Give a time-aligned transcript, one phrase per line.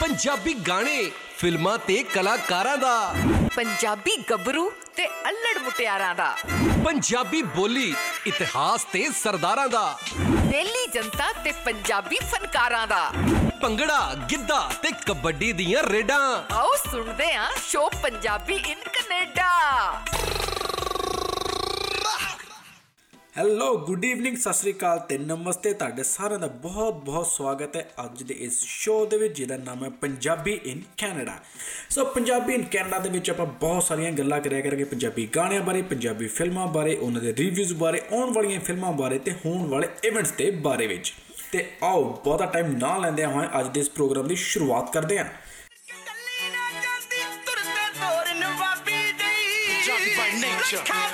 [0.00, 3.14] ਪੰਜਾਬੀ ਗਾਣੇ ਫਿਲਮਾਂ ਤੇ ਕਲਾਕਾਰਾਂ ਦਾ।
[3.54, 6.36] ਪੰਜਾਬੀ ਗੱਭਰੂ ਤੇ ਅల్లੜ ਮੁਟਿਆਰਾਂ ਦਾ।
[6.84, 7.94] ਪੰਜਾਬੀ ਬੋਲੀ
[8.26, 13.12] ਇਤਿਹਾਸ ਤੇ ਸਰਦਾਰਾਂ ਦਾ। ਦਿੱਲੀ ਜਨਤਾ ਤੇ ਪੰਜਾਬੀ ਫਨਕਾਰਾਂ ਦਾ।
[13.62, 19.52] ਭੰਗੜਾ ਗਿੱਧਾ ਤੇ ਕਬੱਡੀ ਦੀਆਂ ਰੇਡਾਂ। ਆਓ ਸੁਣਦੇ ਆਂ show Punjabi in Canada.
[23.36, 28.22] Hello good evening Sat Sri ਅਕਾਲ ਤੇ ਨਮਸਤੇ। ਤੁਹਾਡੇ ਸਾਰਿਆਂ ਦਾ ਬਹੁਤ-ਬਹੁਤ ਸਵਾਗਤ ਹੈ ਅੱਜ
[28.22, 31.38] ਦੇ ਇਸ ਸ਼ੋਅ ਦੇ ਵਿੱਚ ਜਿਹਦਾ ਨਾਮ ਹੈ Punjabi in Canada
[31.90, 35.82] so Punjabi in Canada ਦੇ ਵਿੱਚ ਆਪਾਂ ਬਹੁਤ ਸਾਰੀਆਂ ਗੱਲਾਂ ਕਰਿਆ ਕਰਾਂਗੇ। ਪੰਜਾਬੀ ਗਾਣਿਆਂ ਬਾਰੇ
[35.82, 40.32] ਪੰਜਾਬੀ ਫਿਲਮਾਂ ਬਾਰੇ ਉਹਨਾਂ ਦੇ ਰਿਵਿਊਜ਼ ਬਾਰੇ ਆਉਣ ਵਾਲੀਆਂ ਫਿਲਮਾਂ ਬਾਰੇ ਤੇ ਹੋਣ ਵਾਲੇ ਇਵੈਂਟਸ
[40.32, 41.12] ਦੇ ਬਾਰੇ ਵਿੱਚ।
[41.52, 45.24] ਤੇ ਆਓ ਬਹੁਤਾ ਟਾਈਮ ਨਾ ਲੈਂਦੇ ਹੋਏ ਅੱਜ ਦੇ ਇਸ ਪ੍ਰੋਗਰਾਮ ਦੀ ਸ਼ੁਰੂਆਤ ਕਰਦੇ ਹਾਂ।
[45.24, 49.34] ਕੱਲੀ ਨਾ ਜਾਂਦੀ ਤੁਰਦੇ ਤੋਰ ਨਵਾਬੀ ਦੀ
[49.66, 51.11] ਪੰਜਾਬੀ by nature.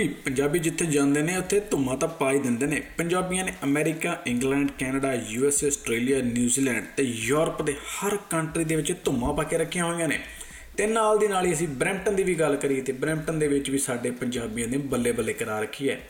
[0.00, 3.52] ਬਿਲਕੁਲ ਜੀ ਪੰਜਾਬੀ ਜਿੱਥੇ ਜਾਂਦੇ ਨੇ, ਉੱਥੇ ਧੁੰਮਾਂ ਤਾਂ ਪਾ ਹੀ ਦਿੰਦੇ ਨੇ। ਪੰਜਾਬੀਆਂ ਨੇ
[3.64, 9.42] America, England, Canada USA Australia, New Zealand ਤੇ ਯੂਰਪ ਦੇ ਹਰ ਕੰਟਰੀ ਦੇ ਵਿੱਚ ਧੁੰਮਾਂ ਪਾ
[9.42, 10.20] ਕੇ ਰੱਖੀਆਂ ਹੋਈਆਂ ਨੇ।
[10.76, 13.70] ਤੇ ਨਾਲ ਦੀ ਨਾਲ ਹੀ ਅਸੀਂ ਬ੍ਰੈਂਪਟਨ ਦੀ ਵੀ ਗੱਲ ਕਰੀਏ ਤੇ ਬ੍ਰੈਂਪਟਨ ਦੇ ਵਿੱਚ
[13.70, 16.08] ਵੀ ਸਾਡੇ ਪੰਜਾਬੀਆਂ ਨੇ ਬੱਲੇ ਬੱਲੇ ਕਰਾ ਰੱਖੀ ਹੈ।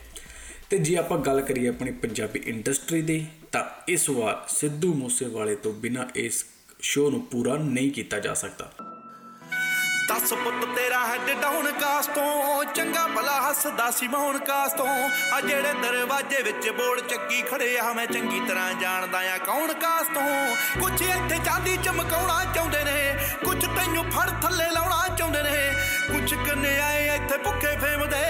[0.70, 5.72] ਤੇ ਜੇ ਆਪਾਂ ਗੱਲ ਕਰੀਏ ਆਪਣੀ ਪੰਜਾਬੀ ਇੰਡਸਟਰੀ ਦੀ, ਤਾਂ ਇਸ ਵਾਰ ਸਿੱਧੂ ਮੂਸੇਵਾਲੇ ਤੋਂ
[5.72, 6.44] ਬਿਨਾ ਇਸ
[6.80, 8.89] ਸ਼ੋਅ ਨੂੰ ਪੂਰਾ ਨਹੀਂ ਕੀਤਾ ਜਾ ਸਕਦਾ।
[10.10, 14.86] ਦੱਸ ਪੁੱਤ ਤੇਰਾ ਹੈਡ ਡਾਊਨ ਕਾਸ ਤੋਂ ਚੰਗਾ ਭਲਾ ਹੱਸਦਾ ਸੀ ਮੌਣ ਕਾਸ ਤੋਂ
[15.32, 20.06] ਆ ਜਿਹੜੇ ਦਰਵਾਜ਼ੇ ਵਿੱਚ ਬੋਲ ਚੱਕੀ ਖੜੇ ਆ, ਮੈਂ ਚੰਗੀ ਤਰ੍ਹਾਂ ਜਾਣਦਾ ਆ ਕੌਣ ਕਾਸ
[20.14, 25.58] ਤੋਂ ਕੁਝ ਇੱਥੇ ਚਾਂਦੀ ਚਮਕਾਉਣਾ ਚਾਹੁੰਦੇ ਨੇ ਕੁਝ ਤੈਨੂੰ ਫੜ ਥੱਲੇ ਲਾਉਣਾ ਚਾਹੁੰਦੇ ਨੇ।
[26.08, 28.24] ਕੁਝ ਕੰਨੇ ਆਏ ਇੱਥੇ ਭੁੱਖੇ ਫੇਮ ਦੇ,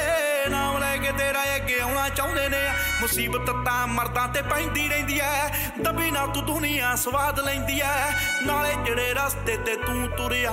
[0.51, 2.63] ਨਾਮ ਲੈ ਕੇ ਤੇਰਾ ਅੱਗੇ ਆਉਣਾ ਚਾਹੁੰਦੇ ਨੇ।
[3.01, 5.49] ਮੁਸੀਬਤ ਤਾਂ ਮਰਦਾਂ ਤੇ ਪੈਂਦੀ ਰਹਿੰਦੀ ਐ,
[5.81, 8.11] ਦਬੀ ਨਾ ਤੂੰ ਦੁਨੀਆ ਸਵਾਦ ਲੈਂਦੀ ਐ।
[8.47, 10.53] ਨਾਲੇ ਜਿਹੜੇ ਰਸਤੇ ਤੇ ਤੂੰ ਤੁਰਿਆ,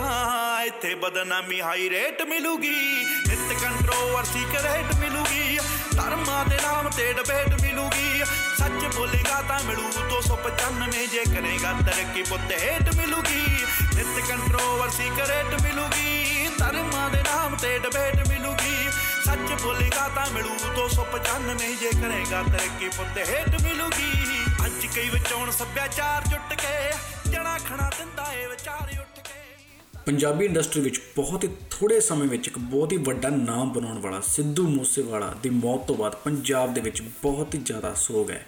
[0.66, 5.57] ਇੱਥੇ ਬਦਨਾਮੀ ਹਾਈ ਰੇਟ ਮਿਲੂਗੀ, ਨਿਤ ਕੰਟਰੋਵਰਸੀ ਕਰੇਟ ਮਿਲੂਗੀ,
[5.95, 8.23] ਧਰਮਾਂ ਦੇ ਨਾਮ ਤੇ ਡਿਬੇਟ ਮਿਲੂਗੀ,
[8.57, 13.41] ਸੱਚ ਬੋਲੇਗਾ ਤਾਂ ਮਿਲੂ 295 ਜੇ ਕਰੇਗਾ ਤਰੱਕੀ ਪੁੱਤ ਹੇਟ ਮਿਲੂਗੀ,
[13.95, 18.89] ਨਿਤ ਕੰਟਰੋਵਰਸੀ ਕਰੇਟ ਮਿਲੂਗੀ, ਧਰਮਾਂ ਦੇ ਨਾਮ ਤੇ ਡਿਬੇਟ ਮਿਲੂਗੀ,
[19.25, 24.11] ਸੱਚ ਬੋਲੇਗਾ ਤਾਂ ਮਿਲੂ 295 ਜੇ ਕਰੇਗਾ ਤਰੱਕੀ ਪੁੱਤ ਹੇਟ ਮਿਲੂਗੀ।
[24.66, 26.78] ਅੱਜ ਕਈ ਵਿਚੋਂ ਸੱਭਿਆਚਾਰ ਜੁੱਟ ਕੇ
[27.31, 29.47] ਜਣਾ ਖਣਾ ਦਿੰਦਾ ਏ ਵਿਚਾਰ ਉੱਠ ਕੇ।
[30.07, 34.22] ਪੰਜਾਬੀ ਇੰਡਸਟਰੀ ਵਿੱਚ ਬਹੁਤ ਹੀ ਥੋੜੇ ਸਮੇਂ ਵਿੱਚ ਇੱਕ ਬਹੁਤ ਹੀ ਵੱਡਾ ਨਾਮ ਬਣਾਉਣ ਵਾਲਾ
[34.22, 38.46] ਸਿੱਧੂ ਮੂਸੇਵਾਲਾ ਦੀ ਮੌਤ ਤੋਂ ਬਾਅਦ ਪੰਜਾਬ ਦੇ ਵਿੱਚ ਬਹੁਤ ਹੀ ਜ਼ਿਆਦਾ ਸੋਗ ਹੈ।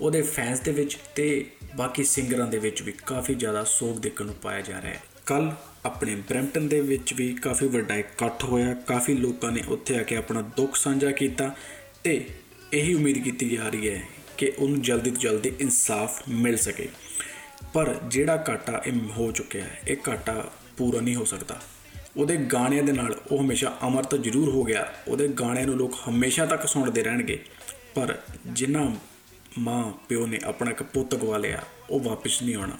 [0.00, 4.34] ਉਹਦੇ ਫੈਨਸ ਦੇ ਵਿੱਚ ਤੇ ਬਾਕੀ ਸਿੰਗਰਾਂ ਦੇ ਵਿੱਚ ਵੀ ਕਾਫੀ ਜ਼ਿਆਦਾ ਸੋਗ ਦੇਖਣ ਨੂੰ
[4.34, 5.52] ਪਾਇਆ ਜਾ ਰਿਹਾ ਹੈ। ਕੱਲ
[5.84, 10.16] ਆਪਣੇ ਬ੍ਰੈਂਪਟਨ ਦੇ ਵਿੱਚ ਵੀ ਕਾਫੀ ਵੱਡਾ ਇਕੱਠ ਹੋਇਆ। ਕਾਫੀ ਲੋਕਾਂ ਨੇ ਉੱਥੇ ਆ ਕੇ
[10.16, 11.54] ਆਪਣਾ ਦੁੱਖ ਸਾਂਝਾ ਕੀਤਾ
[12.04, 12.28] ਤੇ
[12.72, 14.02] ਇਹੀ ਉਮੀਦ ਕੀਤੀ ਜਾ ਰਹੀ ਹੈ
[14.38, 16.88] ਕਿ ਉਹਨੂੰ ਜਲਦੀ ਤੋਂ ਜਲਦੀ ਇਨਸਾਫ ਮਿਲ ਸਕੇ।
[17.74, 21.60] ਪਰ ਜਿਹੜਾ ਘਾਟਾ ਇਹ ਹੋ ਚੁੱਕਿਆ ਹੈ, ਇਹ ਘਾਟਾ ਪੂਰਾ ਨਹੀਂ ਹੋ ਸਕਦਾ।
[22.16, 25.94] ਉਹਦੇ ਗਾਣਿਆਂ ਦੇ ਨਾਲ ਉਹ ਹਮੇਸ਼ਾ ਅਮਰ ਤਾਂ ਜ਼ਰੂਰ ਹੋ ਗਿਆ। ਉਹਦੇ ਗਾਣਿਆਂ ਨੂੰ ਲੋਕ
[26.08, 27.44] ਹਮੇਸ਼ਾ ਤੱਕ ਸੁਣਦੇ ਰਹਿਣਗੇ।
[27.94, 28.90] ਪਰ ਜਿਨ੍ਹਾਂ
[29.58, 32.78] ਮਾਂ ਪਿਓ ਨੇ ਆਪਣਾ ਇੱਕ ਪੁੱਤ ਗਵਾ ਲਿਆ, ਉਹ ਵਾਪਸ ਨਹੀਂ ਆਉਣਾ।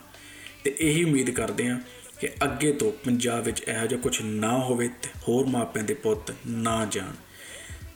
[0.65, 1.81] ਤੇ ਇਹੀ ਉਮੀਦ ਕਰਦੇ ਹਾਂ
[2.21, 6.35] ਕਿ ਅੱਗੇ ਤੋਂ ਪੰਜਾਬ ਵਿੱਚ ਇਹੋ ਜਿਹਾ ਕੁਝ ਨਾ ਹੋਵੇ ਤੇ ਹੋਰ ਮਾਪਿਆਂ ਦੇ ਪੁੱਤ
[6.47, 7.13] ਨਾ ਜਾਣ।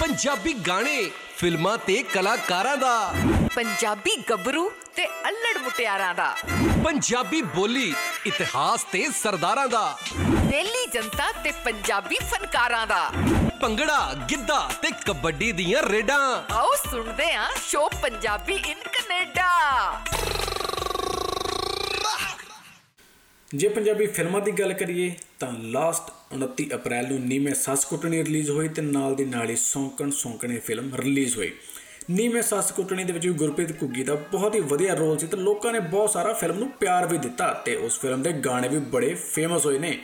[0.00, 3.14] Punjabi ਗਾਣੇ ਫਿਲਮਾਂ ਤੇ ਕਲਾਕਾਰਾਂ ਦਾ।
[3.54, 6.36] ਪੰਜਾਬੀ ਗੱਭਰੂ ਤੇ ਅੱਲੜ ਮੁਟਿਆਰਾਂ ਦਾ।
[6.84, 7.94] ਪੰਜਾਬੀ ਬੋਲੀ
[8.26, 13.10] ਇਤਿਹਾਸ ਤੇ ਸਰਦਾਰਾਂ ਦਾ। ਦਿੱਲੀ ਜਨਤਾ ਤੇ ਪੰਜਾਬੀ ਫਨਕਾਰਾਂ ਦਾ।
[13.60, 19.50] ਭੰਗੜਾ ਗਿੱਧਾ ਤੇ ਕਬੱਡੀ ਦੀਆਂ ਰੇਡਾਂ। ਆਓ ਸੁਣਦੇ ਹਾਂ ਸ਼ੋ ਪੰਜਾਬੀ ਇਨ ਕੈਨੇਡਾ।
[23.54, 28.50] ਜੇ ਪੰਜਾਬੀ ਫਿਲਮਾਂ ਦੀ ਗੱਲ ਕਰੀਏ, ਤਾਂ ਲਾਸਟ 29 ਅਪ੍ਰੈਲ ਨੂੰ ਨੀਵੇਂ ਸੱਸ ਕੁੱਟਣੀ ਰਿਲੀਜ਼
[28.50, 31.52] ਹੋਈ ਤੇ ਨਾਲ ਦੀ ਨਾਲ ਹੀ ਸੌਂਕਣ ਸੌਂਕਣੇ ਫਿਲਮ ਰਿਲੀਜ਼ ਹੋਈ।
[32.10, 35.36] ਨੀਵੇਂ ਸੱਸ ਕੁੱਟਣੀ ਦੇ ਵਿੱਚ ਵੀ ਗੁਰਪ੍ਰੀਤ ਘੁੱਗੀ ਦਾ ਬਹੁਤ ਹੀ ਵਧੀਆ ਰੋਲ ਸੀ ਤੇ
[35.36, 38.78] ਲੋਕਾਂ ਨੇ ਬਹੁਤ ਸਾਰਾ ਫਿਲਮ ਨੂੰ ਪਿਆਰ ਵੀ ਦਿੱਤਾ ਤੇ ਉਸ ਫਿਲਮ ਦੇ ਗਾਣੇ ਵੀ
[38.78, 39.98] ਬੜੇ ਫੇਮਸ ਹੋਏ ਨੇ।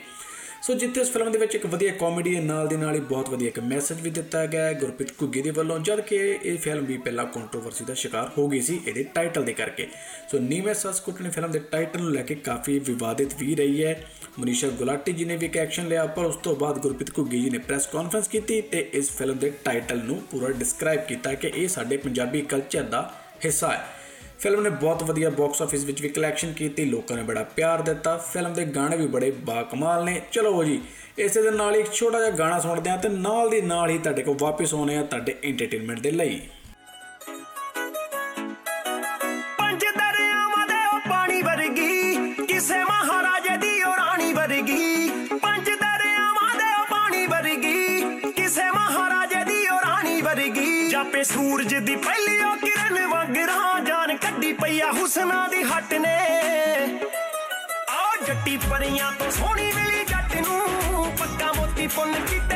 [0.63, 3.29] ਸੋ ਜਿੱਥੇ ਇਸ ਫਿਲਮ ਦੇ ਵਿੱਚ ਇੱਕ ਵਧੀਆ ਕਾਮੇਡੀ ਹੈ, ਨਾਲ ਦੀ ਨਾਲ ਹੀ ਬਹੁਤ
[3.29, 6.85] ਵਧੀਆ ਇੱਕ ਮੈਸੇਜ ਵੀ ਦਿੱਤਾ ਗਿਆ ਹੈ, ਗੁਰਪ੍ਰੀਤ ਘੁੱਗੀ ਦੇ ਵੱਲੋਂ ਜਦ ਕਿ ਇਹ ਫਿਲਮ
[6.85, 9.87] ਵੀ ਪਹਿਲਾਂ ਕੰਟਰੋਵਰਸੀ ਦਾ ਸ਼ਿਕਾਰ ਹੋ ਗਈ ਸੀ ਇਹਦੇ ਟਾਈਟਲ ਦੇ ਕਰਕੇ।
[10.31, 13.95] ਸੋ ਨੀਵੇਂ ਸੱਸ ਕੁੱਟਣੀ ਫਿਲਮ ਦੇ ਟਾਈਟਲ ਨੂੰ ਲੈ ਕੇ ਕਾਫੀ ਵਿਵਾਦਿਤ ਵੀ ਰਹੀ ਹੈ।
[14.39, 17.49] ਮਨੀਸ਼ਾ ਗੁਲਾਟੀ ਜੀ ਨੇ ਵੀ ਇੱਕ ਐਕਸ਼ਨ ਲਿਆ, ਪਰ ਉਸ ਤੋਂ ਬਾਅਦ ਗੁਰਪ੍ਰੀਤ ਘੁੱਗੀ ਜੀ
[17.49, 21.67] ਨੇ ਪ੍ਰੈਸ ਕਾਨਫਰੰਸ ਕੀਤੀ ਤੇ ਇਸ ਫਿਲਮ ਦੇ ਟਾਈਟਲ ਨੂੰ ਪੂਰਾ ਡਿਸਕ੍ਰਾਈਬ ਕੀਤਾ ਕਿ ਇਹ
[21.67, 23.11] ਸਾਡੇ ਪੰਜਾਬੀ ਕਲਚਰ ਦਾ
[23.45, 24.02] ਹਿੱਸਾ ਹੈ।
[24.43, 28.17] ਫਿਲਮ ਨੇ ਬਹੁਤ ਵਧੀਆ ਬਾਕਸ ਆਫਿਸ ਵਿੱਚ ਵੀ ਕਲੈਕਸ਼ਨ ਕੀਤੀ, ਲੋਕਾਂ ਨੇ ਬੜਾ ਪਿਆਰ ਦਿੱਤਾ,
[28.17, 30.79] ਫਿਲਮ ਦੇ ਗਾਣੇ ਵੀ ਬੜੇ ਬਾਕਮਾਲ ਨੇ। ਚਲੋ ਜੀ,
[31.17, 33.97] ਇਸੇ ਦੇ ਨਾਲ ਹੀ ਇੱਕ ਛੋਟਾ ਜਿਹਾ ਗਾਣਾ ਸੁਣਦੇ ਹਾਂ ਤੇ ਨਾਲ ਦੀ ਨਾਲ ਹੀ
[33.97, 36.41] ਤੁਹਾਡੇ ਕੋਲ ਵਾਪਸ ਆਉਣੇ ਆ ਤੁਹਾਡੇ ਐਂਟਰਟੇਨਮੈਂਟ ਦੇ ਲਈ।
[51.03, 56.15] ਵਰਗੀ ਜਾਪੇ ਸੂਰਜ ਦੀ ਪਹਿਲੀ ਉਹ ਕਿਰਨ ਵਗਰਾ ਜਾਨ ਕੱਢੀ ਪਈਆ ਹੁਸਨਾ ਦੀ ਹੱਟ ਨੇ।
[57.89, 62.52] ਆ ਜੱਟੀ ਪਰੀਆਂ ਤੋਂ ਸੋਹਣੀ ਮਿਲੀ ਜੱਟ ਨੂੰ, ਪੱਕਾ ਮੋਤੀ ਪੁੰਨ ਕੀਤੇ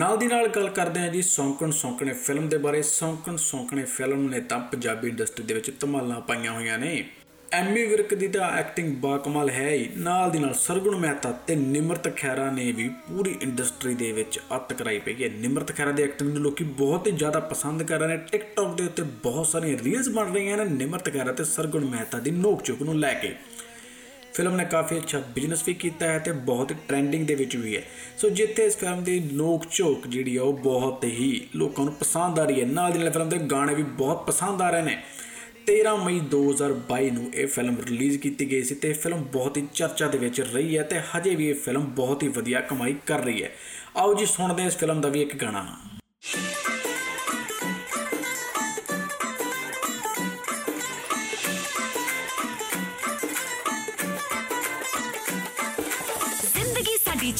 [0.00, 4.28] ਨਾਲ ਦੀ ਨਾਲ ਗੱਲ ਕਰਦੇ ਹਾਂ ਜੀ ਸੌਂਕਣ ਸੌਂਕਣੇ ਫਿਲਮ ਦੇ ਬਾਰੇ। ਸੌਂਕਣ ਸੌਂਕਣੇ ਫਿਲਮ
[4.28, 7.04] ਨੇ ਤਾਂ ਪੰਜਾਬੀ ਇੰਡਸਟਰੀ ਦੇ ਵਿੱਚ ਧਮਾਲਾਂ ਪਾਈਆਂ ਹੋਈਆਂ ਨੇ।
[7.52, 12.16] ਐਮੀ ਵਿਰਕ ਦੀ ਤਾਂ ਐਕਟਿੰਗ ਬਾਕਮਾਲ ਹੈ ਹੀ। ਨਾਲ ਦੀ ਨਾਲ ਸਰਗੁਣ ਮਹਿਤਾ ਤੇ ਨਿਮਰਤ
[12.16, 16.30] ਖੈਰਾ ਨੇ ਵੀ ਪੂਰੀ ਇੰਡਸਟਰੀ ਦੇ ਵਿੱਚ ਅੱਤ ਕਰਾਈ ਪਈ ਹੈ। ਨਿਮਰਤ ਖੈਰਾ ਦੀ ਐਕਟਿੰਗ
[16.30, 20.08] ਨੂੰ ਲੋਕੀ ਬਹੁਤ ਹੀ ਜ਼ਿਆਦਾ ਪਸੰਦ ਕਰ ਰਹੇ ਨੇ। ਟਿਕਟੌਕ ਦੇ ਉੱਤੇ ਬਹੁਤ ਸਾਰੀਆਂ ਰੀਲਸ
[20.08, 23.36] ਬਣ ਰਹੀਆਂ ਨੇ ਨਿਮਰਤ ਖੈਰਾ ਤੇ ਸਰਗੁਣ ਮਹਿਤਾ ਦੀ ਨੋਕ ਝੋਕ ਨੂੰ ਲੈ ਕੇ।
[24.34, 27.82] ਫਿਲਮ ਨੇ ਕਾਫੀ ਅੱਛਾ ਬਿਜ਼ਨਸ ਵੀ ਕੀਤਾ ਹੈ ਤੇ ਬਹੁਤ ਟ੍ਰੈਂਡਿੰਗ ਦੇ ਵਿੱਚ ਵੀ ਹੈ।
[28.18, 32.38] ਸੋ ਜਿੱਥੇ ਇਸ ਫਿਲਮ ਦੀ ਲੋਕ ਝੋਕ ਜਿਹੜੀ ਆ ਉਹ ਬਹੁਤ ਹੀ ਲੋਕਾਂ ਨੂੰ ਪਸੰਦ
[32.38, 35.02] ਆ ਰਹੀ ਹੈ। ਨਾਲ ਦੀ ਨਾਲ ਫਿਲਮ ਦੇ ਗਾਣੇ ਵੀ ਬਹੁਤ ਪਸੰਦ ਆ ਰਹੇ ਨੇ।
[35.66, 39.68] 13 ਮਈ 2022 ਨੂੰ ਇਹ ਫਿਲਮ ਰਿਲੀਜ਼ ਕੀਤੀ ਗਈ ਸੀ ਤੇ ਇਹ ਫਿਲਮ ਬਹੁਤ ਹੀ
[39.74, 43.24] ਚਰਚਾ ਦੇ ਵਿੱਚ ਰਹੀ ਹੈ ਤੇ ਹਜੇ ਵੀ ਇਹ ਫਿਲਮ ਬਹੁਤ ਹੀ ਵਧੀਆ ਕਮਾਈ ਕਰ
[43.24, 43.52] ਰਹੀ ਹੈ।
[43.96, 45.76] ਆਓ ਜੀ, ਸੁਣਦੇ ਹਾਂ ਇਸ ਫਿਲਮ ਦਾ ਵੀ ਇੱਕ ਗਾਣਾ।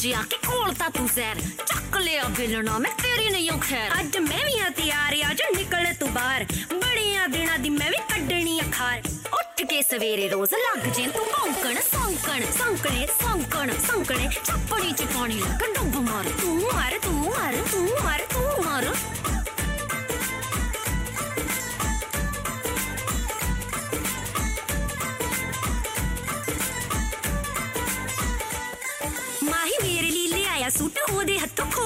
[0.01, 3.51] ਜ਼ਿੰਦਗੀ ਸਾਡੀ ਚ ਆ ਕੇ ਕੋਲ ਤਾਂ ਤੂੰ ਜ਼ਹਿਰ ਚੱਕ ਲਿਆ ਬਿਲਣਾ ਮੈਂ ਤੇਰੀ ਨਹੀਂ
[3.59, 7.89] ਖੈਰ ਅੱਜ ਮੈਂ ਵੀ ਆ ਤਿਆਰ ਆ ਜੋ ਨਿਕਲ ਤੂੰ ਬਾਹਰ ਬੜੀਆਂ ਦਿਨਾਂ ਦੀ ਮੈਂ
[7.91, 9.01] ਵੀ ਕੱਢਣੀ ਆ ਖਾਰ
[9.33, 15.39] ਉੱਠ ਕੇ ਸਵੇਰੇ ਰੋਜ਼ ਲੱਗ ਜੇ ਤੂੰ ਭੌਂਕਣ ਸੌਂਕਣ ਸੌਂਕਣੇ ਸੌਂਕਣ ਸੌਂਕਣੇ ਚੱਪੜੀ ਚ ਪਾਣੀ
[15.39, 17.87] ਲੱਗ ਡੁੱਬ ਮਾਰ ਤੂੰ ਮਾਰ ਤੂੰ ਮਾਰ ਤੂੰ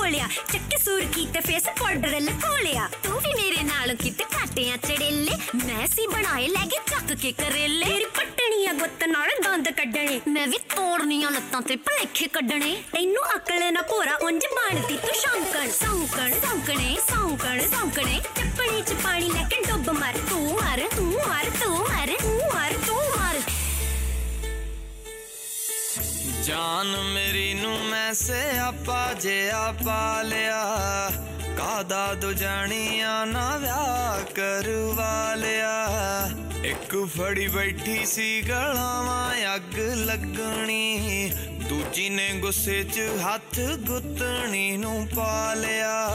[0.05, 5.31] ਹੱਥੋਂ ਚੱਕੇ ਸੁਰਖੀ ਤੇ ਫੇਸ ਪਾਊਡਰ ਲਖੋਲਿਆ ਤੂੰ ਵੀ ਮੇਰੇ ਨਾਲ ਕਿਤੇ ਕਾਟਿਆਂ ਚੜੇਲੇ
[5.65, 10.47] ਮੈਂ ਸੀ ਬਣਾਏ ਲੈ ਕੇ ਚੱਕ ਕੇ ਕਰੇਲੇ। ਤੇਰੀ ਪੱਟਣੀਆਂ ਗੁੱਤ ਨਾਲ ਦੰਦ ਕੱਢਣੇ। ਮੈਂ
[10.47, 16.31] ਵੀ ਤੋੜਨੀਆਂ ਲੱਤਾਂ ਤੇ ਭਲੇਖੇ ਕੱਢਣੇ। ਤੈਨੂੰ ਅਕਲ ਨਾ ਭੋਰਾ, ਉਂਝ ਬਣਦੀ ਤੂੰ ਸ਼ੌਂਕਣ। ਸੌਂਕਣ,
[16.31, 21.79] ਸੌਂਕਣੇ ਸੌਂਕਣ, ਸੌਂਕਣੇ। ਚੱਪਣੀ ਚ ਪਾਣੀ ਲੈ ਕੇ ਡੁੱਬ ਮਰ। ਤੂੰ ਮਰ ਤੂੰ ਮਰ ਤੂੰ
[21.79, 22.34] ਮਰ।
[26.45, 30.65] ਜਾਨ ਮੇਰੀ ਨੂੰ ਮੈਂ ਸਿਆਪਾ ਜਿਆ ਪਾ ਲਿਆ।
[31.57, 35.89] ਕਾਦਾ ਦੋ ਜਾਣੀਆਂ ਨਾ ਵਿਆਹ ਕਰਵਾ ਲਿਆ।
[36.63, 41.31] ਇੱਕ ਫੜੀ ਬੈਠੀ ਸੀ ਗਲਾਵਾਂ ਅੱਗ ਲੱਗਣੀ।
[41.69, 46.09] ਦੂਜੀ ਨੇ ਗੁੱਸੇ 'ਚ ਹੱਥ ਗੁੱਤਣੀ ਨੂੰ ਪਾ ਲਿਆ।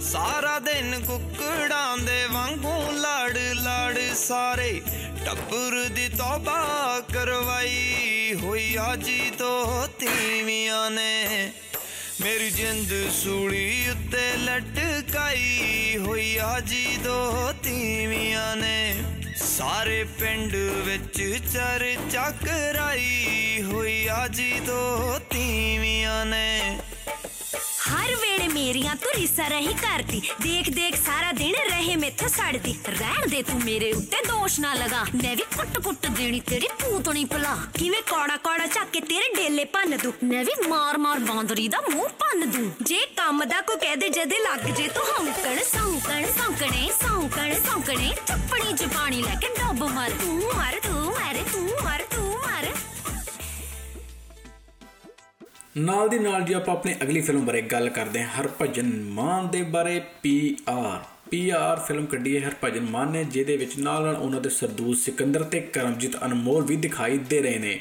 [0.00, 4.82] ਸਾਰਾ ਦਿਨ ਕੁੱਕੜਾਂ ਦੇ ਵਾਂਗੂ ਲੜ ਲੜ ਸਾਰੇ
[5.26, 11.52] ਟੱਬਰ ਦੀ ਤੋਬਾ ਕਰਵਾਈ ਹੋਈ ਆਜੀ ਤੋਂ ਤੀਵੀਆਂ ਨੇ।
[12.20, 19.02] ਮੇਰੀ ਜਿੰਦ ਸੂਲੀ ਉੱਤੇ ਲਟਕਾਈ ਹੋਈ ਆਜੀ ਦੋ ਤੀਵੀਆਂ ਨੇ।
[19.36, 26.78] ਸਾਰੇ ਪਿੰਡ ਵਿੱਚ ਚਰਚਾ ਕਰਾਈ ਹੋਈ ਆਜੀ ਦੋ ਤੀਵੀਆਂ ਨੇ।
[27.56, 33.28] ਹਰ ਵੇਲੇ ਮੇਰੀਆਂ ਤੂੰ ਰੀਸਾਂ ਰਹੀ ਕਰਦੀ। ਦੇਖ ਦੇਖ, ਸਾਰਾ ਦਿਨ ਰਹੇ ਮੈਥੋਂ ਸੜਦੀ। ਰਹਿਣ
[33.28, 37.56] ਦੇ ਤੂੰ ਮੇਰੇ ਉੱਤੇ ਦੋਸ਼ ਨਾ ਲਗਾ। ਮੈਂ ਵੀ ਕੁੱਟ ਕੁੱਟ ਦੇਣੀ, ਤੇਰੀ ਪੂਤਣੀ ਭਲਾ।
[37.78, 40.12] ਕਿਵੇਂ ਕੌੜਾ ਕੌੜਾ ਚੱਕ ਕੇ ਤੇਰੇ ਡੇਲੇ ਭੰਨ ਦੂੰ?
[40.24, 44.08] ਮੈਂ ਵੀ ਮਾਰ ਮਾਰ ਬਾਂਦਰੀ ਦਾ ਮੂੰਹ ਭੰਨ ਦੂੰ। ਜੇ ਕੰਮ ਦਾ ਕੋ ਕਹਿ ਦੇ
[44.08, 49.84] ਜਦੇ ਲੱਗ ਜੇ ਤੂੰ ਹੌਂਕਣ, ਸੌਂਕਣ, ਸੌਂਕਣੇ ਸੌਂਕਣ, ਸੌਂਕਣੇ। ਚੱਪਣੀ ਚ ਪਾਣੀ ਲੈ ਕੇ ਡੁੱਬ
[49.84, 52.29] ਮਰ। ਤੂੰ ਮਰ ਤੂੰ ਮਰ ਤੂੰ ਮਰ, ਤੂੰ
[55.76, 59.62] ਨਾਲ ਦੀ ਨਾਲ ਜੀ ਆਪਾਂ ਆਪਣੀ ਅਗਲੀ ਫਿਲਮ ਬਾਰੇ ਗੱਲ ਕਰਦੇ ਹਾਂ, ਹਰਭਜਨ ਮਾਨ ਦੇ
[59.62, 64.48] ਬਾਰੇ ਪੀਆਰ ਪੀਆਰ ਫਿਲਮ ਕੱਢੀ ਹੈ ਹਰਭਜਨ ਮਾਨ ਨੇ, ਜਿਹਦੇ ਵਿੱਚ ਨਾਲ ਨਾਲ ਉਹਨਾਂ ਦੇ
[64.48, 67.80] ਸਰਦੂਲ ਸਿਕੰਦਰ ਤੇ ਕਰਮਜੀਤ ਅਨਮੋਲ ਵੀ ਦਿਖਾਈ ਦੇ ਰਹੇ ਨੇ।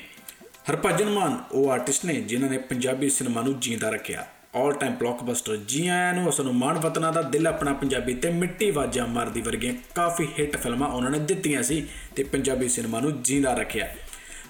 [0.69, 5.55] ਹਰਭਜਨ ਮਾਨ, ਉਹ ਆਰਟਿਸਟ ਨੇ, ਜਿਨ੍ਹਾਂ ਨੇ ਪੰਜਾਬੀ ਸਿਨੇਮਾ ਨੂੰ ਜਿੰਦਾ ਰੱਖਿਆ। ਆਲ ਟਾਈਮ ਬਲੌਕਬਸਟਰ
[5.58, 9.41] ਜੀ ਆਇਆਂ ਨੂੰ ਉਸ ਨੂੰ ਮਾਣ ਵਤਨਾਂ ਦਾ ਦਿਲ ਆਪਣਾ ਪੰਜਾਬੀ ਤੇ ਮਿੱਟੀ ਵਾਜਾਂ ਮਾਰਦੀ
[9.41, 13.88] ਵਰਗੀਆਂ ਕਾਫੀ ਹਿੱਟ ਫਿਲਮਾਂ ਉਹਨਾਂ ਨੇ ਦਿੱਤੀਆਂ ਸੀ ਤੇ ਪੰਜਾਬੀ ਸਿਨੇਮਾ ਨੂੰ ਜਿੰਦਾ ਰੱਖਿਆ।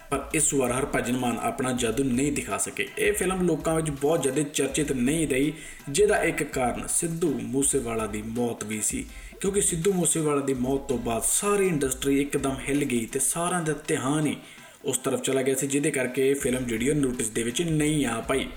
[0.10, 4.22] ਪਰ ਇਸ ਵਾਰ ਹਰਭਜਨ ਮਾਨ ਆਪਣਾ ਜਾਦੂ ਨਹੀਂ ਦਿਖਾ ਸਕੇ। ਇਹ ਫਿਲਮ ਲੋਕਾਂ ਵਿੱਚ ਬਹੁਤ
[4.22, 5.54] ਜ਼ਿਆਦਾ ਚਰਚਿਤ ਨਹੀਂ ਰਹੀ,
[5.90, 9.06] ਜਿਹਦਾ ਇੱਕ ਕਾਰਨ ਸਿੱਧੂ ਮੂਸੇਵਾਲਾ ਦੀ ਮੌਤ ਵੀ ਸੀ।
[9.42, 13.74] ਕਿਉਂਕਿ ਸਿੱਧੂ ਮੂਸੇਵਾਲਾ ਦੀ ਮੌਤ ਤੋਂ ਬਾਅਦ ਸਾਰੀ ਇੰਡਸਟਰੀ ਇੱਕਦਮ ਹਿੱਲ ਗਈ ਤੇ ਸਾਰਿਆਂ ਦਾ
[13.88, 14.36] ਧਿਆਨ ਹੀ
[14.86, 18.06] ਉਸ ਤਰਫ ਚਲਾ ਗਿਆ ਸੀ, ਜਿਹਦੇ ਕਰਕੇ ਇਹ ਫਿਲਮ ਜਿਹੜੀ ਉਹ ਨੋਟਿਸ ਦੇ ਵਿੱਚ ਨਹੀਂ
[18.06, 18.48] ਆ ਪਾਈ।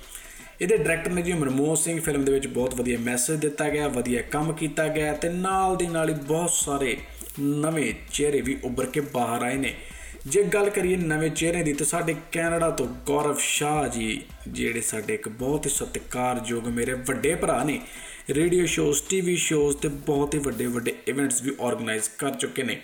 [0.60, 4.22] ਇਹਦੇ ਡਾਇਰੈਕਟਰ ਨੇ ਜੀ ਮਨਮੋਹਨ ਸਿੰਘ ਫਿਲਮ ਦੇ ਵਿੱਚ ਬਹੁਤ ਵਧੀਆ ਮੈਸੇਜ ਦਿੱਤਾ ਗਿਆ, ਵਧੀਆ
[4.22, 6.96] ਕੰਮ ਕੀਤਾ ਗਿਆ ਤੇ ਨਾਲ ਦੀ ਨਾਲ ਹੀ ਬਹੁਤ ਸਾਰੇ
[7.40, 9.74] ਨਵੇਂ ਚਿਹਰੇ ਵੀ ਉੱਭਰ ਕੇ ਬਾਹਰ ਆਏ ਨੇ।
[10.26, 15.14] ਜੇ ਗੱਲ ਕਰੀਏ ਨਵੇਂ ਚਿਹਰੇ ਦੀ ਤਾਂ ਸਾਡੇ ਕੈਨੇਡਾ ਤੋਂ ਗੌਰਵ ਸ਼ਾਹ ਜੀ, ਜਿਹੜੇ ਸਾਡੇ
[15.14, 17.80] ਇੱਕ ਬਹੁਤ ਹੀ ਸਤਿਕਾਰਯੋਗ ਮੇਰੇ ਵੱਡੇ ਭਰਾ ਨੇ
[18.30, 22.80] ਰੇਡੀਓ ਸ਼ੋਜ਼ ਟੀਵੀ ਸ਼ੋਜ਼ ਤੇ ਬਹੁਤ ਹੀ ਵੱਡੇ ਵੱਡੇ ਇਵੈਂਟਸ ਵੀ ਆਰਗੇਨਾਈਜ਼ ਕਰ ਚੁੱਕੇ ਨੇ।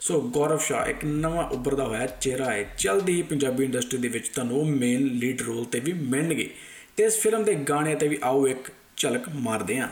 [0.00, 4.28] ਸੋ ਗੌਰਵ ਸ਼ਾਹ ਇੱਕ ਨਵਾਂ ਉੱਭਰਦਾ ਹੋਇਆ ਚਿਹਰਾ ਹੈ। ਜਲਦੀ ਹੀ ਪੰਜਾਬੀ ਇੰਡਸਟਰੀ ਦੇ ਵਿੱਚ
[4.28, 6.50] ਤੁਹਾਨੂੰ ਉਹ ਮੇਨ ਲੀਡ ਰੋਲ ਤੇ ਵੀ ਮਿਲਣਗੇ।
[6.96, 9.88] ਤੇ ਇਸ ਫਿਲਮ ਦੇ ਗਾਣੇ ਤੇ ਵੀ ਆਓ ਇੱਕ ਝਲਕ ਮਾਰਦੇ ਹਾਂ।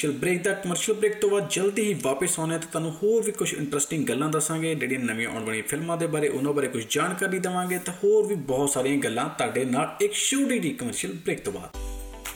[0.00, 3.32] ਕਮਰਸ਼ੀਅਲ ਬ੍ਰੇਕ ਦਾ ਕਮਰਸ਼ੀਅਲ ਬ੍ਰੇਕ ਤੋਂ ਬਾਅਦ ਜਲਦੀ ਹੀ ਵਾਪਸ ਆਉਣੇ ਤੇ ਤੁਹਾਨੂੰ ਹੋਰ ਵੀ
[3.32, 7.38] ਕੁਝ ਇੰਟਰਸਟਿੰਗ ਗੱਲਾਂ ਦੱਸਾਂਗੇ, ਜਿਹੜੀਆਂ ਨਵੀਆਂ ਆਉਣ ਵਾਲੀਆਂ ਫਿਲਮਾਂ ਦੇ ਬਾਰੇ, ਉਹਨਾਂ ਬਾਰੇ ਕੁਝ ਜਾਣਕਾਰੀ
[7.38, 11.52] ਦੇਵਾਂਗੇ ਤੇ ਹੋਰ ਵੀ ਬਹੁਤ ਸਾਰੀਆਂ ਗੱਲਾਂ ਤੁਹਾਡੇ ਨਾਲ ਇੱਕ ਛੋਟੀ ਜਿਹੀ ਕਮਰਸ਼ੀਅਲ ਬ੍ਰੇਕ ਤੋਂ
[11.52, 11.70] ਬਾਅਦ।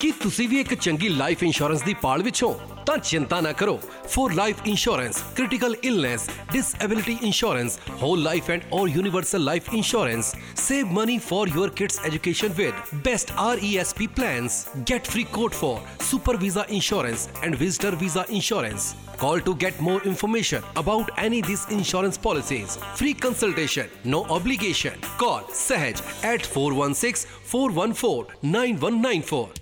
[0.00, 2.52] ਕੀ ਤੁਸੀਂ ਵੀ ਇੱਕ ਚੰਗੀ ਲਾਈਫ ਇੰਸ਼ੋਰੈਂਸ ਦੀ ਭਾਲ ਵਿੱਚ ਹੋ
[2.86, 3.74] ਤਾਂ ਚਿੰਤਾ ਨਾ ਕਰੋ
[4.10, 10.94] for life insurance critical illness disability insurance whole life and or universal life insurance save
[11.00, 14.62] money for your kids education with best RESP plans
[14.92, 15.74] get free quote for
[16.12, 21.64] super visa insurance and visitor visa insurance Call to get more information about any these
[21.70, 22.78] insurance policies.
[22.94, 25.00] Free consultation, no obligation.
[25.18, 29.57] Call Sahaj at 416 414 9194.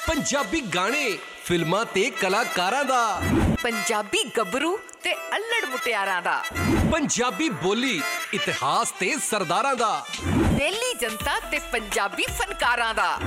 [0.07, 1.19] Punjabi ਗਾਣੇ
[1.53, 3.23] ਫਿਲਮਾਂ ਤੇ ਕਲਾਕਾਰਾਂ ਦਾ।
[3.63, 6.45] ਪੰਜਾਬੀ ਗੱਭਰੂ ਤੇ ਅਲੜ ਮੁਟਿਆਰਾਂ ਦਾ।
[6.93, 8.03] ਪੰਜਾਬੀ ਬੋਲੀ
[8.35, 13.19] ਇਤਿਹਾਸ ਤੇ ਸਰਦਾਰਾਂ ਦਾ। ਦਿੱਲੀ ਜਨਤਾ ਤੇ ਪੰਜਾਬੀ ਫਨਕਾਰਾਂ ਦਾ।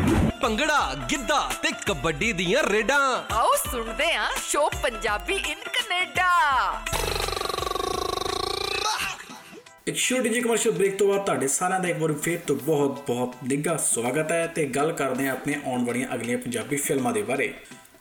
[0.42, 6.32] ਭੰਗੜਾ ਗਿੱਧਾ ਤੇ ਕਬੱਡੀ ਦੀਆਂ ਰੇਡਾਂ। ਆਓ ਸੁਣਦੇ ਹਾਂ ਸ਼ੋ ਪੰਜਾਬੀ ਇਨ ਕੈਨੇਡਾ।
[9.88, 13.04] ਇੱਕ ਛੋਟੀ ਜਿਹੀ ਕਮਰਸ਼ੀਅਲ ਬ੍ਰੇਕ ਤੋਂ ਬਾਅਦ ਤੁਹਾਡੇ ਸਾਰਿਆਂ ਦਾ ਇੱਕ ਵਾਰ ਫੇਰ ਤੋਂ ਬਹੁਤ
[13.08, 17.22] ਬਹੁਤ ਨਿੱਘਾ ਸਵਾਗਤ ਹੈ ਤੇ ਗੱਲ ਕਰਦੇ ਹਾਂ ਆਪਣੇ ਆਉਣ ਵਾਲੀਆਂ ਅਗਲੀਆਂ ਪੰਜਾਬੀ ਫਿਲਮਾਂ ਦੇ
[17.22, 17.54] ਬਾਰੇ।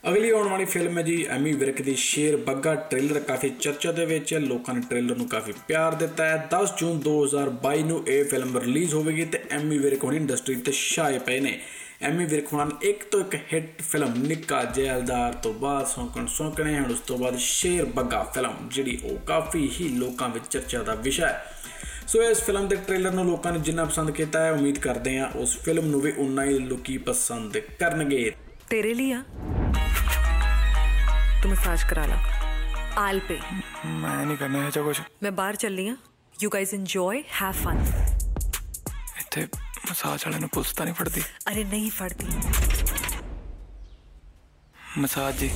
[0.09, 4.05] ਅਗਲੀ ਆਉਣ ਵਾਲੀ ਫਿਲਮ ਹੈ ਜੀ ਐਮੀ ਵਿਰਕ ਦੀ ਸ਼ੇਰ ਬੱਗਾ ਟ੍ਰੇਲਰ, ਕਾਫੀ ਚਰਚਾ ਦੇ
[4.05, 8.25] ਵਿੱਚ ਹੈ, ਲੋਕਾਂ ਨੇ ਟ੍ਰੇਲਰ ਨੂੰ ਕਾਫੀ ਪਿਆਰ ਦਿੱਤਾ ਹੈ। 10 ਜੂਨ 2022 ਨੂੰ ਇਹ
[8.25, 11.61] ਫਿਲਮ ਰਿਲੀਜ਼ ਹੋਵੇਗੀ ਤੇ ਐਮੀ ਵਿਰਕ ਹੁਣ ਇੰਡਸਟਰੀ ਤੇ ਛਾਏ ਪਏ ਨੇ।
[12.03, 16.91] ਐਮੀ ਵਿਰਕ ਹੁਣ ਇੱਕ ਤੋਂ ਇੱਕ ਹਿੱਟ ਫਿਲਮ, ਨਿੱਕਾ ਜੈਲਦਾਰ ਤੋਂ ਬਾਅਦ ਸੌਂਕਣ ਸੌਂਕਣੇ ਹੁਣ
[16.91, 21.27] ਉਸ ਤੋਂ ਬਾਅਦ ਸ਼ੇਰ ਬੱਗਾ ਫਿਲਮ, ਜਿਹੜੀ ਉਹ ਕਾਫੀ ਹੀ ਲੋਕਾਂ ਵਿੱਚ ਚਰਚਾ ਦਾ ਵਿਸ਼ਾ
[21.27, 21.45] ਹੈ।
[22.09, 25.31] ਸੋ ਇਸ ਫਿਲਮ ਦੇ ਟ੍ਰੇਲਰ ਨੂੰ ਲੋਕਾਂ ਨੇ ਜਿੰਨਾ ਪਸੰਦ ਕੀਤਾ ਹੈ, ਉਮੀਦ ਕਰਦੇ ਹਾਂ
[25.37, 28.33] ਉਸ ਫਿਲਮ ਨੂੰ ਵੀ ਉਨਾ ਹੀ ਲੋਕੀ ਪਸੰਦ ਕਰਨਗੇ।
[28.72, 29.20] तेरे लिए
[31.42, 32.18] तू मसाज करा ला
[33.02, 33.38] आल पे
[34.02, 35.98] ਮੈਂ ਨਹੀਂ ਕਰਨਾ ਇਹ ਜਿਹਾ ਕੁਝ मैं बाहर चल रही हूँ
[36.36, 37.78] you guys enjoy have fun
[39.22, 39.48] ਇੱਥੇ
[39.90, 42.28] ਮਸਾਜ ਵਾਲਿਆਂ ਨੂੰ ਪੁਲਿਸ ਤਾਂ ਨਹੀਂ ਫੜਦੀ अरे नहीं फड़ती
[45.00, 45.50] ਮਸਾਜ ਜੀ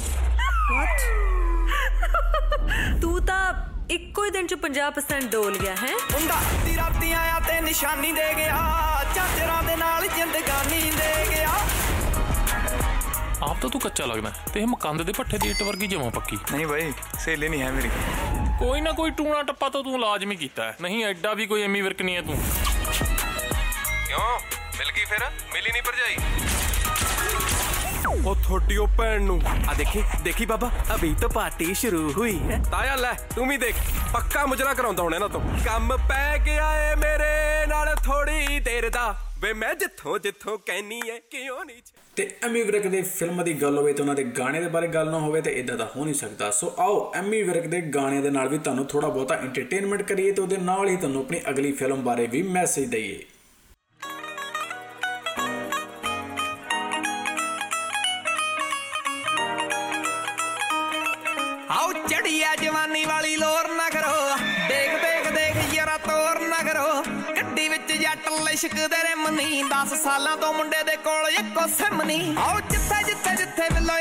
[3.04, 3.38] तू ता
[3.92, 8.28] ਇੱਕੋ ਹੀ ਦਿਨ ਚ 50% ਡੋਲ ਗਿਆ ਹੈ ਹੁੰਦਾ ਦੀ ਰਾਤੀ ਆਇਆ ਤੇ ਨਿਸ਼ਾਨੀ ਦੇ
[8.36, 8.60] ਗਿਆ
[9.16, 11.58] ਚਾਚਰਾਂ ਦੇ ਨਾਲ ਜ਼ਿੰਦਗਾਨੀ ਦੇ ਗਿਆ
[13.43, 16.39] ਆਪ ਤਾਂ ਤੂੰ ਕੱਚਾ ਲੱਗਦਾ ਤੇ ਇਹ ਮਕੰਦ ਦੇ ਪੱਠੇ ਦੀ ਇੱਟ ਵਰਗੀ ਜਮਾ ਪੱਕੀ।
[16.53, 17.89] ਨਹੀਂ ਭਾਈ ਸਹੇਲੀ ਨਹੀਂ ਹੈ ਮੇਰੀ।
[18.59, 21.81] ਕੋਈ ਨਾ ਕੋਈ ਟੂਣਾ ਟੱਪਾ ਤਾਂ ਤੂੰ ਲਾਜ਼ਮੀ ਕੀਤਾ ਹੈ। ਨਹੀਂ ਐਡਾ ਵੀ ਕੋਈ ਐਮੀ
[21.81, 22.37] ਵਿਰਕ ਨਹੀਂ ਹੈ ਤੂੰ।
[24.07, 24.39] ਕਿਉਂ?
[24.79, 25.19] ਮਿਲ ਗਈ ਫਿਰ?
[25.53, 26.17] ਮਿਲੀ ਨਹੀਂ ਭਰਜਾਈ।
[28.25, 29.41] ਉਹ ਥੋੜੀ ਉਹ ਭੈਣ ਨੂੰ।
[29.71, 33.77] ਆ ਦੇਖੀ ਦੇਖੀ ਬਾਬਾ ਅਭੀ ਤਾਂ ਪਾਰਟੀ ਸ਼ੁਰੂ ਹੋਈ ਹੈ। ਤਾਇਆ ਲੈ ਤੂੰ ਵੀ ਦੇਖ
[34.13, 39.28] ਪੱਕਾ ਮੁਜਰਾ ਕਰਾਉਂਦਾ ਹੁਣ ਇਹਨਾਂ ਤੋਂ। ਕੰਮ ਪੈ ਗਿਆ ਏ ਮੇਰੇ ਨਾਲ ਥੋੜੀ ਦੇਰ ਦਾ।
[39.43, 41.83] ਵੇ ਮੈਂ ਜਿੱਥੋਂ ਜਿੱਥੋਂ ਕਹਿਨੀ ਐ, ਕਿਉਂ ਨਹੀਂ
[42.17, 45.11] ਤੇ ਐਮੀ ਵਿਰਕ ਦੇ ਫਿਲਮ ਦੀ ਗੱਲ ਹੋਵੇ ਤੇ ਉਹਨਾਂ ਦੇ ਗਾਣੇ ਦੇ ਬਾਰੇ ਗੱਲ
[45.11, 48.31] ਨਾ ਹੋਵੇ ਤੇ ਇਦਾਂ ਦਾ ਹੋ ਨਹੀਂ ਸਕਦਾ। ਸੋ ਆਓ, ਐਮੀ ਵਿਰਕ ਦੇ ਗਾਣਿਆਂ ਦੇ
[48.31, 52.03] ਨਾਲ ਵੀ ਤੁਹਾਨੂੰ ਥੋੜਾ ਬਹੁਤਾ ਐਂਟਰਟੇਨਮੈਂਟ ਕਰੀਏ ਤੇ ਉਹਦੇ ਨਾਲ ਹੀ ਤੁਹਾਨੂੰ ਆਪਣੀ ਅਗਲੀ ਫਿਲਮ
[52.03, 53.25] ਬਾਰੇ ਵੀ ਮੈਸੇਜ ਦਈਏ।
[68.69, 73.35] ਜੱਟ ਲਿਸ਼ਕਦੇ ਰਿਮਨੀ 10 ਸਾਲਾਂ ਤੋਂ ਮੁੰਡੇ ਦੇ ਕੋਲ ਇੱਕੋ ਸਿਮ ਨਹੀਂ ਆਓ ਜਿੱਥੇ ਜਿੱਥੇ
[73.37, 73.97] ਜਿੱਥੇ ਮਿਲੋ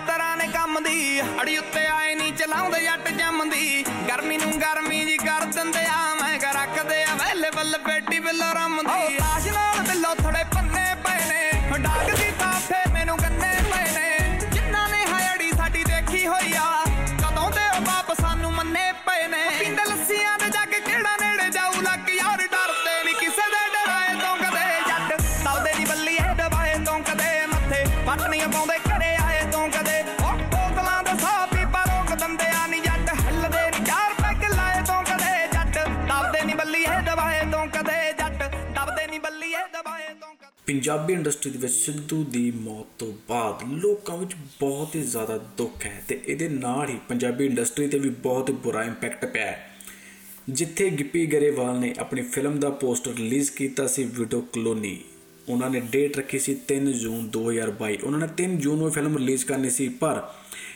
[0.00, 5.16] ਮਿੱਤਰਾਂ ਨੇ ਕੰਮ ਦੀ, ਅੜੀ ਉੱਤੇ ਆਏ ਨਹੀਂ ਚਲਾਉਂਦੇ ਜੱਟ ਜੰਮਦੀ। ਗਰਮੀ ਨੂੰ ਗਰਮੀ ਜੀ
[5.16, 9.79] ਕਰ ਦਿੰਦੇ ਆ, ਮੈਂ ਕਰ ਰੱਖਦੇ ਆ ਵੇਲੇ ਬੱਲ ਬੇਟੀ ਬਿੱਲੋ ਰਮਦੀ ਲਾਸ਼ ਨਾਲ
[40.80, 45.86] ਪੰਜਾਬੀ ਇੰਡਸਟਰੀ ਦੇ ਵਿੱਚ ਸਿੱਧੂ ਦੀ ਮੌਤ ਤੋਂ ਬਾਅਦ ਲੋਕਾਂ ਵਿੱਚ ਬਹੁਤ ਹੀ ਜ਼ਿਆਦਾ ਦੁੱਖ
[45.86, 49.70] ਹੈ ਤੇ ਇਹਦੇ ਨਾਲ ਹੀ ਪੰਜਾਬੀ ਇੰਡਸਟਰੀ ਤੇ ਵੀ ਬਹੁਤ ਹੀ ਬੁਰਾ ਇੰਪੈਕਟ ਪਿਆ ਹੈ।
[50.48, 55.00] ਜਿੱਥੇ ਗਿੱਪੀ ਗਰੇਵਾਲ ਨੇ ਆਪਣੀ ਫਿਲਮ ਦਾ ਪੋਸਟਰ ਰਿਲੀਜ਼ ਕੀਤਾ ਸੀ ਵਿਡੋ ਕਲੋਨੀ
[55.48, 59.16] ਉਹਨਾਂ ਨੇ ਡੇਟ ਰੱਖੀ ਸੀ 3 ਜੂਨ 2022 ਉਹਨਾਂ ਨੇ 3 ਜੂਨ ਨੂੰ ਇਹ ਫਿਲਮ
[59.16, 60.34] ਰਿਲੀਜ਼ ਕਰਨੀ ਸੀ, ਪਰ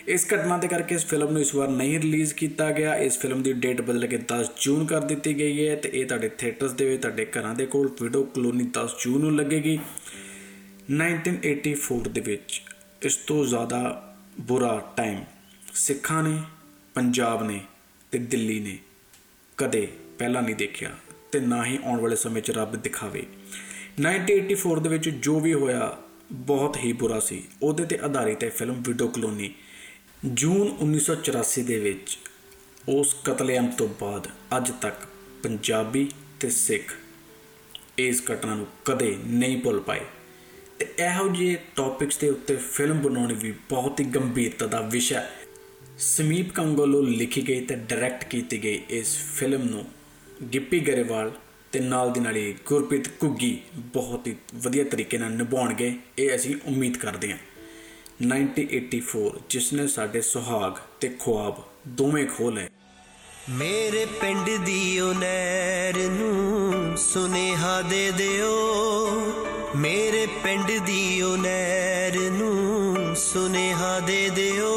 [0.08, 3.42] ਇਸ ਘਟਨਾ ਦੇ ਕਰਕੇ ਇਸ ਫਿਲਮ ਨੂੰ ਇਸ ਵਾਰ ਨਹੀਂ ਰਿਲੀਜ਼ ਕੀਤਾ ਗਿਆ। ਇਸ ਫਿਲਮ
[3.42, 6.84] ਦੀ ਡੇਟ ਬਦਲ ਕੇ 10 ਜੂਨ ਕਰ ਦਿੱਤੀ ਗਈ ਹੈ ਤੇ ਇਹ ਤੁਹਾਡੇ ਥੀਏਟਰਸ ਦੇ
[6.84, 9.78] ਵਿੱਚ, ਤੁਹਾਡੇ ਘਰਾਂ ਦੇ ਕੋਲ ਵਿਡੋ ਕਲੋਨੀ 10 ਜੂਨ ਨੂੰ ਲੱਗੇਗੀ।
[10.90, 12.62] 1984 ਦੇ ਵਿੱਚ
[13.02, 15.24] ਇਸ ਤੋਂ ਜ਼ਿਆਦਾ ਬੁਰਾ ਟਾਈਮ
[15.74, 16.38] ਸਿੱਖਾਂ ਨੇ,
[16.94, 17.60] ਪੰਜਾਬ ਨੇ
[18.10, 18.78] ਤੇ ਦਿੱਲੀ ਨੇ
[19.58, 19.88] ਕਦੇ
[20.18, 20.90] ਪਹਿਲਾਂ ਨਹੀਂ ਦੇਖਿਆ
[21.32, 23.26] ਤੇ ਨਾ ਹੀ ਆਉਣ ਵਾਲੇ ਸਮੇਂ 'ਚ ਰੱਬ ਦਿਖਾਵੇ।
[24.00, 25.96] 1984 ਦੇ ਵਿੱਚ ਜੋ ਵੀ ਹੋਇਆ,
[26.32, 29.54] ਬਹੁਤ ਹੀ ਬੁਰਾ ਸੀ। ਉਹਦੇ ਤੇ ਆਧਾਰਿਤ ਹੈ ਫਿਲਮ ਵਿਡੋ ਕਲੋਨੀ
[30.24, 32.18] ਜੂਨ 1984 ਦੇ ਵਿੱਚ
[32.88, 34.94] ਉਸ ਕਤਲੇਆਮ ਤੋਂ ਬਾਅਦ ਅੱਜ ਤੱਕ
[35.42, 36.10] ਪੰਜਾਬੀ
[36.40, 36.94] ਤੇ ਸਿੱਖ
[37.98, 40.00] ਇਸ ਘਟਨਾ ਨੂੰ ਕਦੇ ਨਹੀਂ ਭੁੱਲ ਪਾਏ।
[40.78, 45.30] ਤੇ ਇਹੋ ਜਿਹੇ ਟੌਪਿਕਸ ਦੇ ਉੱਤੇ ਫਿਲਮ ਬਣਾਉਣੀ ਵੀ ਬਹੁਤ ਹੀ ਗੰਭੀਰਤਾ ਦਾ ਵਿਸ਼ਾ ਹੈ।
[45.98, 49.84] ਸਮੀਪ ਕੰਗ ਵੱਲੋਂ ਲਿਖੀ ਗਈ ਤੇ ਡਾਇਰੈਕਟ ਕੀਤੀ ਗਈ ਇਸ ਫਿਲਮ ਨੂੰ
[50.52, 51.32] ਗਿੱਪੀ ਗਰੇਵਾਲ
[51.72, 56.56] ਤੇ ਨਾਲ ਦੀ ਨਾਲ ਹੀ ਗੁਰਪ੍ਰੀਤ ਕੁੱਗੀ ਬਹੁਤ ਹੀ ਵਧੀਆ ਤਰੀਕੇ ਨਾਲ ਨਿਭਾਉਣਗੇ, ਇਹ ਅਸੀਂ
[56.64, 57.38] ਉਮੀਦ ਕਰਦੇ ਹਾਂ।
[58.22, 61.56] 1984, ਜਿਸ ਨੇ ਸਾਡੇ ਸੁਹਾਗ ਤੇ ਖੁਆਬ
[61.88, 62.68] ਦੋਵੇਂ ਖੋਹ ਲਏ।
[63.50, 68.52] ਮੇਰੇ ਪਿੰਡ ਦੀ ਓ ਨਹਿਰ ਨੂੰ ਸੁਨੇਹਾ ਦੇ ਦਿਓ।
[69.76, 74.72] ਮੇਰੇ ਪਿੰਡ ਦੀ ਓ ਨਹਿਰ ਨੂੰ ਸੁਨੇਹਾ ਦੇ ਦਿਓ।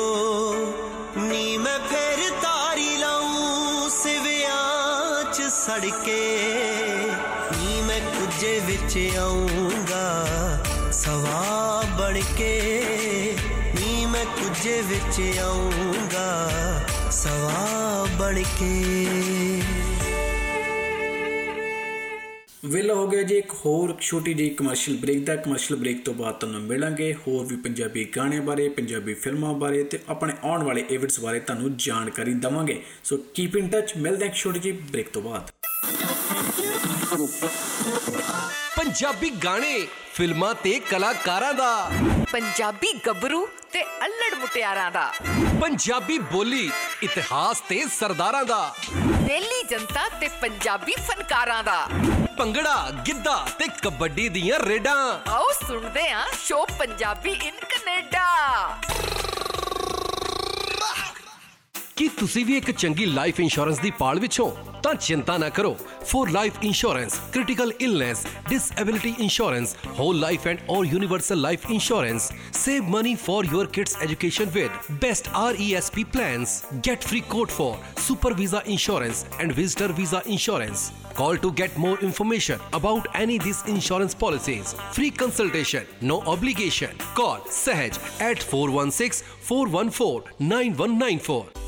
[1.17, 6.39] ਨੀ ਮੈਂ ਫੇਰ ਤਾਰੀ ਲਾਉਂ ਸਿਵਿਆਂ ਚ ਸੜ ਕੇ
[7.57, 9.46] ਨੀ ਮੈਂ ਕੁਝੇ ਵਿੱਚ ਆਉਂਗਾ
[15.17, 19.61] ਵਿੱਚ ਆਉਂਗਾ ਸਵਾ ਬਣ ਕੇ।
[22.65, 26.35] ਵੇਲਾ ਹੋ ਗਿਆ ਜੀ ਇੱਕ ਹੋਰ ਛੋਟੀ ਜਿਹੀ ਕਮਰਸ਼ੀਅਲ ਬ੍ਰੇਕ ਦਾ। ਕਮਰਸ਼ੀਅਲ ਬ੍ਰੇਕ ਤੋਂ ਬਾਅਦ
[26.35, 31.19] ਤੁਹਾਨੂੰ ਮਿਲਾਂਗੇ ਹੋਰ ਵੀ ਪੰਜਾਬੀ ਗਾਣੇ ਬਾਰੇ, ਪੰਜਾਬੀ ਫਿਲਮਾਂ ਬਾਰੇ ਤੇ ਆਪਣੇ ਆਉਣ ਵਾਲੇ ਇਵੈਂਟਸ
[31.19, 35.21] ਬਾਰੇ ਤੁਹਾਨੂੰ ਜਾਣਕਾਰੀ ਦਵਾਂਗੇ। ਸੋ ਕੀਪ ਇਨ ਟੱਚ ਮਿਲਦੇ ਹਾਂ ਇੱਕ ਛੋਟੀ ਜਿਹੀ ਬ੍ਰੇਕ ਤੋਂ
[35.21, 35.51] ਬਾਅਦ।
[38.77, 41.91] ਪੰਜਾਬੀ ਗਾਣੇ ਫਿਲਮਾਂ ਤੇ ਕਲਾਕਾਰਾਂ ਦਾ।
[42.31, 45.13] ਪੰਜਾਬੀ ਗੱਭਰੂ ਤੇ ਅల్లੜ ਮੁਟਿਆਰਾਂ ਦਾ।
[45.61, 46.71] ਪੰਜਾਬੀ ਬੋਲੀ
[47.03, 51.87] ਇਤਿਹਾਸ ਤੇ ਸਰਦਾਰਾਂ ਦਾ। ਦਿੱਲੀ ਜਨਤਾ ਤੇ ਪੰਜਾਬੀ ਫਨਕਾਰਾਂ ਦਾ।
[52.37, 58.25] ਭੰਗੜਾ ਗਿੱਧਾ ਤੇ ਕਬੱਡੀ ਦੀਆਂ ਰੇਡਾਂ। ਆਓ ਸੁਣਦੇ ਆਂ ਸ਼ੋ ਪੰਜਾਬੀ ਇਨ ਕੈਨੇਡਾ।
[61.97, 64.49] ਕੀ ਤੁਸੀਂ ਵੀ ਇੱਕ ਚੰਗੀ ਲਾਈਫ ਇੰਸ਼ੋਰੈਂਸ ਦੀ ਪਾਲ ਵਿੱਚ ਹੋ
[64.83, 65.75] ਤਾਂ ਚਿੰਤਾ ਨਾ ਕਰੋ
[66.11, 72.91] for life insurance critical illness disability insurance whole life and or universal life insurance save
[72.95, 76.55] money for your kids education with best RESP plans
[76.87, 77.71] get free quote for
[78.05, 83.61] super visa insurance and visitor visa insurance Call to get more information about any these
[83.67, 84.75] insurance policies.
[84.93, 87.05] Free consultation, no obligation.
[87.15, 91.66] Call Sahaj at 416 414 9194.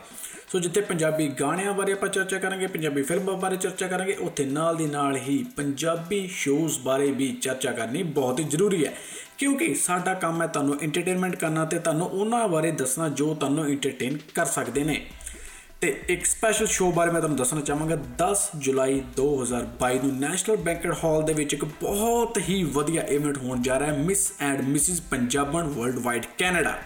[0.52, 4.76] ਸੋ ਜਿੱਥੇ ਪੰਜਾਬੀ ਗਾਣਿਆਂ ਬਾਰੇ ਆਪਾਂ ਚਰਚਾ ਕਰਾਂਗੇ, ਪੰਜਾਬੀ ਫਿਲਮਾਂ ਬਾਰੇ ਚਰਚਾ ਕਰਾਂਗੇ, ਉੱਥੇ ਨਾਲ
[4.76, 8.94] ਦੀ ਨਾਲ ਹੀ ਪੰਜਾਬੀ ਸ਼ੋਜ਼ ਬਾਰੇ ਵੀ ਚਰਚਾ ਕਰਨੀ ਬਹੁਤ ਹੀ ਜ਼ਰੂਰੀ ਹੈ।
[9.38, 14.18] ਕਿਉਂਕਿ ਸਾਡਾ ਕੰਮ ਹੈ ਤੁਹਾਨੂੰ ਐਂਟਰਟੇਨਮੈਂਟ ਕਰਨਾ ਤੇ ਤੁਹਾਨੂੰ ਉਹਨਾਂ ਬਾਰੇ ਦੱਸਣਾ ਜੋ ਤੁਹਾਨੂੰ ਐਂਟਰਟੇਨ
[14.36, 15.06] ਕਰ ਸਕਦੇ ਨੇ।
[15.82, 20.96] ਤੇ ਇੱਕ ਸਪੈਸ਼ਲ ਸ਼ੋਅ ਬਾਰੇ ਮੈਂ ਤੁਹਾਨੂੰ ਦੱਸਣਾ ਚਾਹਾਂਗਾ। 10 ਜੁਲਾਈ 2022 ਨੂੰ ਨੈਸ਼ਨਲ ਬੈਂਕਟ
[21.04, 25.02] ਹਾਲ ਦੇ ਵਿੱਚ ਇੱਕ ਬਹੁਤ ਹੀ ਵਧੀਆ ਇਵੈਂਟ ਹੋਣ ਜਾ ਰਿਹਾ ਹੈ miss and Mrs
[25.02, 26.78] Punjaban world wide Canada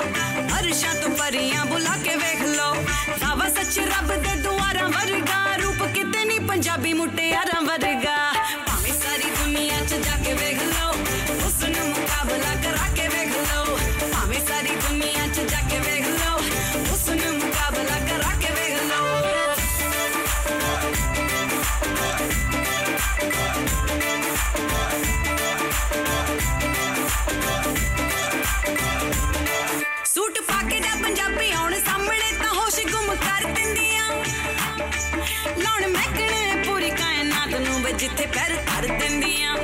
[0.60, 2.76] ਅਰਸ਼ਾਂ ਤੋਂ ਪਰੀਆਂ ਬੁਲਾ ਕੇ ਵੇਖ ਲਓ
[3.22, 8.09] ਰਾਵਾ ਸੱਚ ਰੱਬ ਦੇ ਦੁਆਰਾਂ ਵਰਗਾ ਰੂਪ ਕਿਤੇ ਨਹੀਂ ਪੰਜਾਬੀ ਮੁਟਿਆਰਾਂ ਵਰਗਾ
[38.00, 39.56] ਜਿੱਥੇ ਪੈਰ ਧਰ ਦਿੰਦੀਆਂ।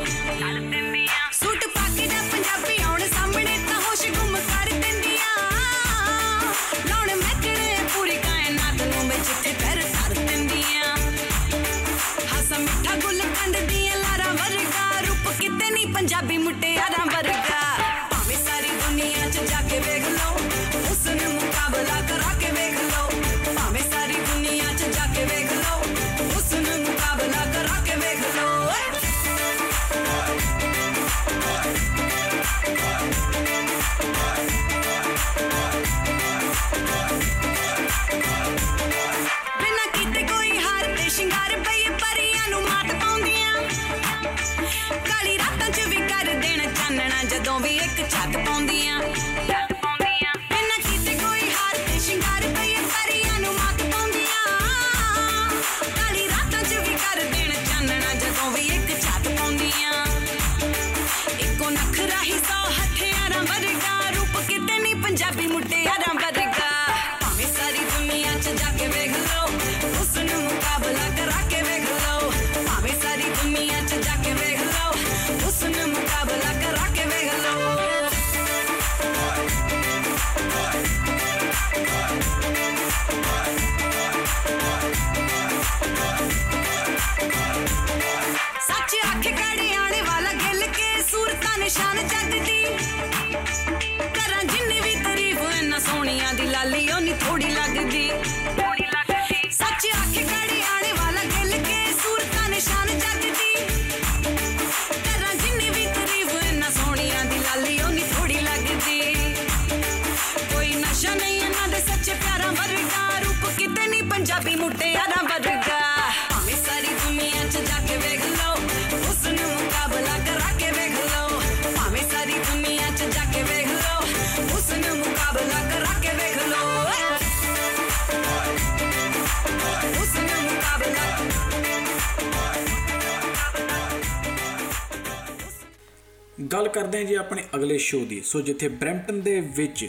[136.76, 139.88] ਕਰਦੇ ਹਾਂ ਜੀ ਆਪਣੇ ਅਗਲੇ ਸ਼ੋਅ ਦੀ। ਸੋ ਜਿੱਥੇ ਬ੍ਰੈਂਪਟਨ ਦੇ ਵਿੱਚ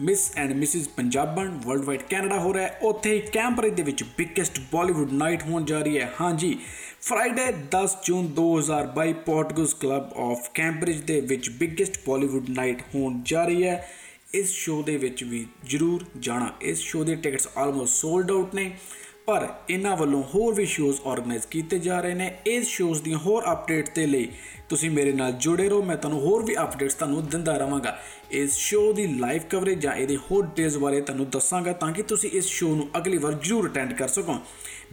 [0.00, 4.02] miss and Mrs Punjaban world wide Canada ਹੋ ਰਿਹਾ ਹੈ, ਉੱਥੇ ਹੀ ਕੈਂਬਰਿਜ ਦੇ ਵਿੱਚ
[4.18, 6.58] ਬਿਗੇਸਟ ਬਾਲੀਵੁੱਡ ਨਾਈਟ ਹੋਣ ਜਾ ਰਹੀ ਹੈ। ਹਾਂਜੀ
[7.02, 13.44] Friday 10 June 2022 Portuguese club of Cambridge ਦੇ ਵਿੱਚ ਬਿਗੇਸਟ ਬਾਲੀਵੁੱਡ ਨਾਈਟ ਹੋਣ ਜਾ
[13.44, 13.88] ਰਹੀ ਹੈ।
[14.34, 18.70] ਇਸ ਸ਼ੋਅ ਦੇ ਵਿੱਚ ਵੀ ਜਰੂਰ ਜਾਣਾ। ਇਸ ਸ਼ੋਅ ਦੇ ਟਿਕਟਸ ਆਲਮੋਸਟ ਸੋਲਡ ਆਊਟ ਨੇ।
[19.30, 23.42] ਪਰ ਇਹਨਾਂ ਵੱਲੋਂ ਹੋਰ ਵੀ ਸ਼ੋਅਜ਼ ਆਰਗੇਨਾਈਜ਼ ਕੀਤੇ ਜਾ ਰਹੇ ਨੇ। ਇਸ ਸ਼ੋਅਜ਼ ਦੀਆਂ ਹੋਰ
[23.52, 24.28] ਅਪਡੇਟ ਦੇ ਲਈ
[24.68, 27.96] ਤੁਸੀਂ ਮੇਰੇ ਨਾਲ ਜੁੜੇ ਰਹੋ। ਮੈਂ ਤੁਹਾਨੂੰ ਹੋਰ ਵੀ ਅਪਡੇਟਸ ਤੁਹਾਨੂੰ ਦਿੰਦਾ ਰਵਾਂਗਾ
[28.30, 32.30] ਇਸ ਸ਼ੋਅ ਦੀ ਲਾਈਵ ਕਵਰੇਜ ਜਾਂ ਇਹਦੇ ਹੋਰ ਡੇਜ਼ ਬਾਰੇ ਤੁਹਾਨੂੰ ਦੱਸਾਂਗਾ ਤਾਂ ਕਿ ਤੁਸੀਂ
[32.30, 34.36] ਇਸ ਸ਼ੋਅ ਨੂੰ ਅਗਲੀ ਵਾਰ ਜਰੂਰ ਅਟੈਂਡ ਕਰ ਸਕੋ।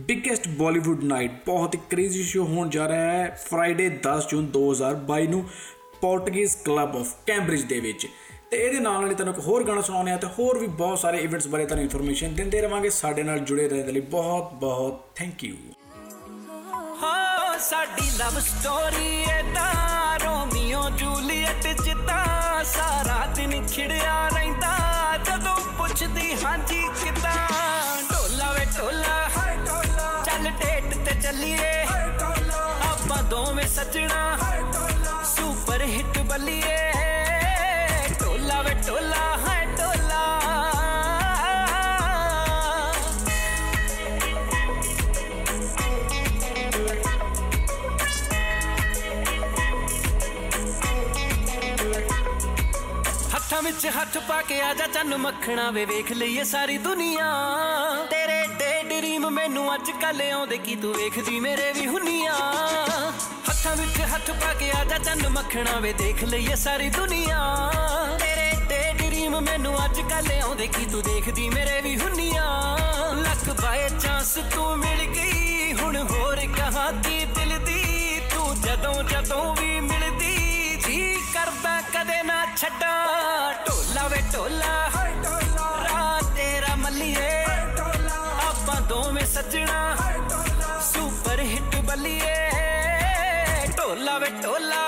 [0.02, 5.28] ਬਿਗੇਸਟ ਬਾਲੀਵੁੱਡ ਨਾਈਟ ਬਹੁਤ ਹੀ ਕ੍ਰੇਜ਼ੀ ਸ਼ੋਅ ਹੋਣ ਜਾ ਰਿਹਾ ਹੈ। ਫਰਾਈਡੇ 10 ਜੂਨ 2022
[5.28, 5.44] ਨੂੰ
[6.02, 8.08] ਪੋਰਟੁਗੀਜ਼ ਕਲੱਬ ਆਫ ਕੈਂਬਰਿਜ ਦੇ ਵਿੱਚ।
[8.52, 11.00] ਤੇ ਇਹਦੇ ਨਾਲ ਨਾਲ ਹੀ ਤੁਹਾਨੂੰ ਇੱਕ ਹੋਰ ਗਾਣਾ ਸੁਣਾਉਂਦੇ ਆ ਤੇ ਹੋਰ ਵੀ ਬਹੁਤ
[11.00, 15.02] ਸਾਰੇ ਇਵੈਂਟਸ ਬਾਰੇ ਤੁਹਾਨੂੰ ਇਨਫੋਰਮੇਸ਼ਨ ਦਿੰਦੇ ਰਵਾਂਗੇ। ਸਾਡੇ ਨਾਲ ਜੁੜੇ ਰਹਿਣ ਦੇ ਲਈ ਬਹੁਤ ਬਹੁਤ
[15.16, 15.56] ਥੈਂਕ ਯੂ
[17.02, 24.74] ਹਾਂ ਸਾਡੀ ਲਵ ਸਟੋਰੀ ਏਦਾਂ ਰੋਮੀਓ ਜੂਲੀਅਟ ਜਿੱਦਾਂ ਸਾਰਾ ਦਿਨ ਖਿੜਿਆ ਰਹਿੰਦਾ
[25.26, 27.36] ਜਦੋਂ ਪੁੱਛਦੀ ਹਾਂਜੀ ਕਿਦਾਂ।
[28.12, 29.30] ਢੋਲਾ ਵੇ ਢੋਲਾ
[30.26, 31.76] ਚੱਲ ਡੇਟ ਤੇ ਚੱਲੀਏ।
[32.92, 34.38] ਆਪਾਂ ਦੋਵੇਂ ਸੱਜਣਾ।
[35.36, 36.77] ਸੁਪਰ ਹਿੱਟ ਬੱਲੀਏ।
[38.88, 41.66] ਢੋਲਾ ਵੇ ਢੋਲਾ ਹੈ
[51.78, 52.16] ਢੋਲਾ
[53.34, 57.28] ਹੱਥਾਂ ਵਿੱਚ ਹੱਥ ਪਾ ਕੇ ਆ ਜਾ ਚੰਨ ਮੱਖਣਾ ਵੇ ਵੇਖ ਲਈਏ ਸਾਰੀ ਦੁਨੀਆ
[58.10, 62.34] ਤੇਰੇ ਡੇ ਡ੍ਰੀਮ ਮੈਨੂੰ ਅੱਜ ਕੱਲ ਆਉਂਦੇ ਕੀ ਤੂੰ ਵੇਖਦੀ ਮੇਰੇ ਵੀ ਹੁੰਨੀਆਂ
[63.50, 67.40] ਹੱਥਾਂ ਹੱਥਾਂ ਵਿੱਚ ਹੱਥ ਪਾ ਕੇ ਆ ਜਾ ਚੰਨ ਮੱਖਣਾ ਵੇ ਦੇਖ ਲਈਏ ਸਾਰੀ ਦੁਨੀਆ
[68.20, 68.27] ਤੇਰੇ ਤੇ
[69.38, 72.78] ਡ੍ਰੀਮ ਮੈਨੂੰ ਅੱਜ ਕੱਲ ਆਉਂਦੇ ਕੀ ਤੂੰ ਦੇਖਦੀ ਮੇਰੇ ਵੀ ਹੁੰਨੀਆਂ?
[73.16, 78.22] ਲੱਕ ਬਾਏ ਚਾਂਸ ਤੂੰ ਮਿਲ ਗਈ। ਹੁਣ ਹੋਰ ਕਹਾਂ ਕੀ ਦਿਲ ਦੀ?
[78.34, 84.90] ਤੂੰ ਜਦੋਂ ਜਦੋਂ ਵੀ ਮਿਲਦੀ, ਜੀ ਕਰਦਾ ਕਦੇ ਨਾ ਛੱਡਾਂ। ਢੋਲਾ ਵੇ ਢੋਲਾ
[85.84, 87.44] ਰਾਤ ਤੇਰਾ ਮੱਲੀਏ।
[88.48, 89.96] ਆਪਾਂ ਦੋਵੇਂ ਸੱਜਣਾ,
[90.94, 92.36] ਸੁਪਰ ਹਿੱਟ ਬੱਲੀਏ।
[93.78, 94.87] ਢੋਲਾ ਵੇ ਢੋਲਾ ਵੇ ਢੋਲਾ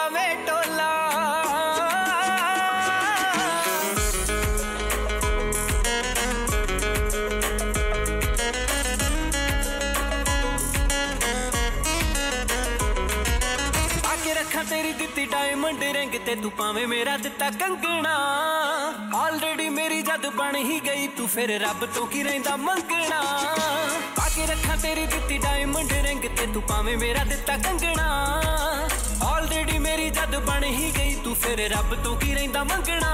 [15.20, 18.14] ਦਿੱਤੀ ਡਾਇਮੰਡ ਰਿੰਗ ਤੇ ਤੂੰ ਪਾਵੇਂ ਮੇਰਾ ਦਿੱਤਾ ਕੰਗਣਾ।
[19.16, 23.20] ਆਲਰੇਡੀ ਮੇਰੀ ਜਦ ਬਣ ਹੀ ਗਈ, ਤੂੰ ਫਿਰ ਰੱਬ ਤੋਂ ਕੀ ਰਹਿੰਦਾ ਮੰਗਣਾ।
[24.20, 28.08] ਆ ਕੇ ਰੱਖਾਂ ਤੇਰੀ ਦਿੱਤੀ ਡਾਇਮੰਡ ਰਿੰਗ ਤੇ ਤੂੰ ਪਾਵੇਂ ਮੇਰਾ ਦਿੱਤਾ ਕੰਗਣਾ।
[29.24, 33.12] ਆਲਰੇਡੀ ਮੇਰੀ ਜਦ ਬਣ ਹੀ ਗਈ, ਤੂੰ ਫਿਰ ਰੱਬ ਤੋਂ ਕੀ ਰਹਿੰਦਾ ਮੰਗਣਾ।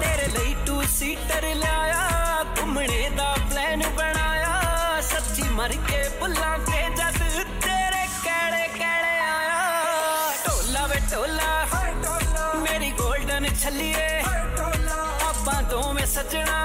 [0.00, 7.17] ਤੇਰੇ ਲਈ ਤੂੰ ਸੀਟਰ ਲਿਆਇਆ, ਘੁੰਮਣੇ ਦਾ ਪਲਾਨ ਬਣਾਇਆ। ਸੱਚੀ ਮਰ ਕੇ ਬੁੱਲਾਂ ਤੇ ਜਦ
[11.12, 14.20] ਢੋਲਾ ਵੇ ਢੋਲਾ ਮੇਰੀ 골ਡਨ ਛੱਲੀਏ
[15.24, 16.58] ਆਪਾਂ ਦੋਵੇਂ ਸੱਜਣਾ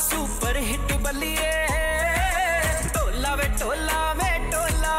[0.00, 1.52] ਸੁਪਰ ਹਿੱਟ ਬੱਲੀਏ
[2.94, 4.94] ਢੋਲਾ ਵੇ ਢੋਲਾ ਵੇ ਢੋਲਾ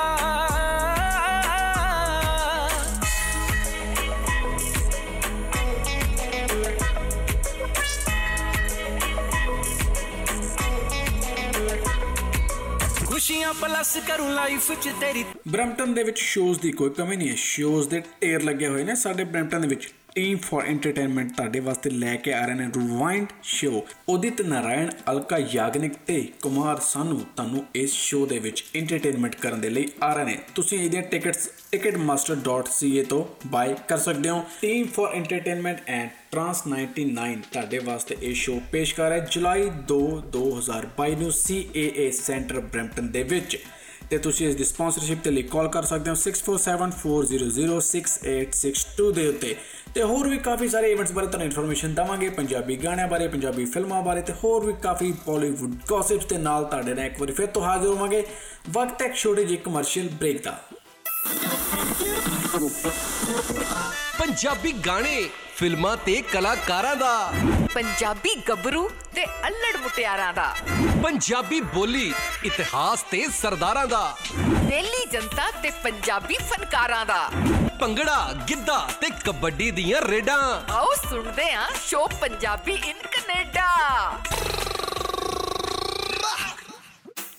[13.08, 17.36] ਖੁਸ਼ੀਆਂ ਪਲੱਸ ਕਰੂੰ ਲਾਈਫ ਚ ਤੇਰੀ ਬ੍ਰੈਂਪਟਨ ਦੇ ਵਿੱਚ ਸ਼ੋਜ਼ ਦੀ ਕੋਈ ਕਮੀ ਨਹੀਂ ਹੈ।
[17.36, 21.90] ਸ਼ੋਜ਼ ਦੇ ਢੇਰ ਲੱਗੇ ਹੋਏ ਨੇ। ਸਾਡੇ ਬ੍ਰੈਂਪਟਨ ਦੇ ਵਿੱਚ ਟੀਮ ਫॉर ਐਂਟਰਟੇਨਮੈਂਟ ਤੁਹਾਡੇ ਵਾਸਤੇ
[21.90, 27.66] ਲੈ ਕੇ ਆ ਰਹੇ ਨੇ ਰਿਵਾਈਂਡ ਸ਼ੋ ਉਦਿਤ ਨਾਰਾਇਣ, ਅਲਕਾ ਯਾਗਨਿਕ ਤੇ ਕੁਮਾਰ ਸਾਨੂ ਤੁਹਾਨੂੰ
[27.76, 33.06] ਇਸ ਸ਼ੋ ਦੇ ਵਿੱਚ ਐਂਟਰਟੇਨਮੈਂਟ ਕਰਨ ਦੇ ਲਈ ਆ ਰਹੇ ਨੇ। ਤੁਸੀਂ ਇਹਦੀਆਂ ਟਿਕਟਸ ticketmaster.ca
[33.10, 38.62] ਤੋਂ ਬਾਈ ਕਰ ਸਕਦੇ ਹੋ। Team for entertainment and trans 99 ਤੁਹਾਡੇ ਵਾਸਤੇ ਇਹ ਸ਼ੋ
[38.72, 43.58] ਪੇਸ਼ ਕਰ ਰਿਹਾ ਹੈ। ਜੁਲਾਈ 2 2022 ਨੂੰ CAA ਸੈਂਟਰ ਬ੍ਰੈਂਪਟਨ ਦੇ ਵਿੱਚ।
[44.10, 49.56] ਤੇ ਤੁਸੀਂ ਇਸ ਦੀ ਸਪਾਂਸਰਸ਼ਿਪ ਦੇ ਲਈ ਕਾਲ ਕਰ ਸਕਦੇ ਹੋ 6474006862 ਦੇ ਉੱਤੇ।
[49.96, 54.02] ਤੇ ਹੋਰ ਵੀ ਕਾਫੀ ਸਾਰੇ ਇਵੈਂਟਸ ਬਾਰੇ ਤੁਹਾਨੂੰ ਇਨਫੋਰਮੇਸ਼ਨ ਦਵਾਂਗੇ, ਪੰਜਾਬੀ ਗਾਣਿਆਂ ਬਾਰੇ, ਪੰਜਾਬੀ ਫਿਲਮਾਂ
[54.02, 57.62] ਬਾਰੇ ਤੇ ਹੋਰ ਵੀ ਕਾਫੀ ਬਾਲੀਵੁੱਡ ਗੌਸਿਪਸ ਦੇ ਨਾਲ ਤੁਹਾਡੇ ਨਾਲ ਇੱਕ ਵਾਰੀ ਫਿਰ ਤੋਂ
[57.62, 58.24] ਹਾਜ਼ਰ ਹੋਵਾਂਗੇ।
[58.70, 60.64] ਵਕਤ ਹੈ ਇੱਕ ਛੋਟੇ ਜਿਹੇ ਕਮਰਸ਼ੀਅਲ ਬ੍ਰੇਕ ਦਾ।
[64.20, 67.34] ਪੰਜਾਬੀ ਗਾਣੇ ਫਿਲਮਾਂ ਤੇ ਕਲਾਕਾਰਾਂ ਦਾ।
[67.74, 70.56] ਪੰਜਾਬੀ ਗੱਭਰੂ ਤੇ ਅల్లੜ ਮੁਟਿਆਰਾਂ ਦਾ।
[71.04, 77.30] ਪੰਜਾਬੀ ਬੋਲੀ ਇਤਿਹਾਸ ਤੇ ਸਰਦਾਰਾਂ ਦਾ। ਦਿੱਲੀ ਜਨਤਾ ਤੇ ਪੰਜਾਬੀ ਫਨਕਾਰਾਂ ਦਾ।
[77.82, 83.68] ਭੰਗੜਾ ਗਿੱਧਾ ਤੇ ਕਬੱਡੀ ਦੀਆਂ ਰੇਡਾਂ। ਆਓ ਸੁਣਦੇ ਆਂ show Punjabi in Canada.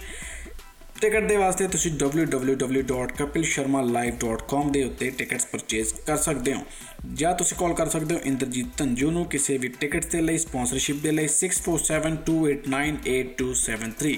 [1.02, 6.60] Ticket ਦੇ ਵਾਸਤੇ ਤੁਸੀਂ www.kapilsharmalive.com ਦੇ ਉੱਤੇ ਟਿਕਟਸ ਪਰਚੇਸ ਕਰ ਸਕਦੇ ਹੋ।
[7.14, 11.04] ਜਾਂ ਤੁਸੀਂ ਕਾਲ ਕਰ ਸਕਦੇ ਹੋ ਇੰਦਰਜੀਤ ਧੰਜੂ ਨੂੰ ਕਿਸੇ ਵੀ ਟਿਕਟਸ ਦੇ ਲਈ ਸਪਾਂਸਰਸ਼ਿਪ
[11.04, 14.16] ਦੇ ਲਈ 6472898273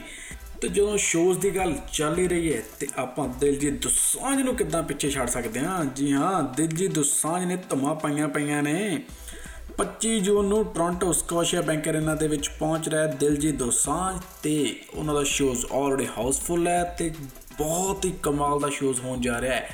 [0.62, 4.84] ਤੇ ਜਦੋਂ ਸ਼ੋਜ਼ ਦੀ ਗੱਲ ਚੱਲ ਹੀ ਰਹੀ ਹੈ ਤੇ ਆਪਾਂ ਦਿਲਜੀਤ ਦੋਸਾਂਝ ਨੂੰ ਕਿੱਦਾਂ
[4.84, 5.86] ਪਿੱਛੇ ਛੱਡ ਸਕਦੇ ਹਾਂ?
[5.86, 9.04] ਜੀ ਹਾਂ, ਦਿਲਜੀਤ ਦੋਸਾਂਝ ਨੇ ਧਮਾ ਪਾਈਆਂ ਪਈਆਂ ਨੇ।
[9.80, 15.14] 25 ਜੂਨ ਨੂੰ ਟੋਰਾਂਟੋ ਸਕੋਸ਼ੀਆ ਬੈਂਕ ਅਰੇਨਾ ਦੇ ਵਿੱਚ ਪਹੁੰਚ ਰਿਹਾ ਦਿਲਜੀਤ ਦੋਸਾਂਝ ਤੇ ਉਹਨਾਂ
[15.14, 17.12] ਦਾ ਸ਼ੋਜ਼ ਆਲਰੇਡੀ ਹਾਊਸਫੁੱਲ ਹੈ ਤੇ
[17.60, 19.70] ਬਹੁਤ ਹੀ ਕਮਾਲ ਦਾ ਸ਼ੋਜ਼ ਹੋਣ ਜਾ ਰਿਹਾ ਹੈ।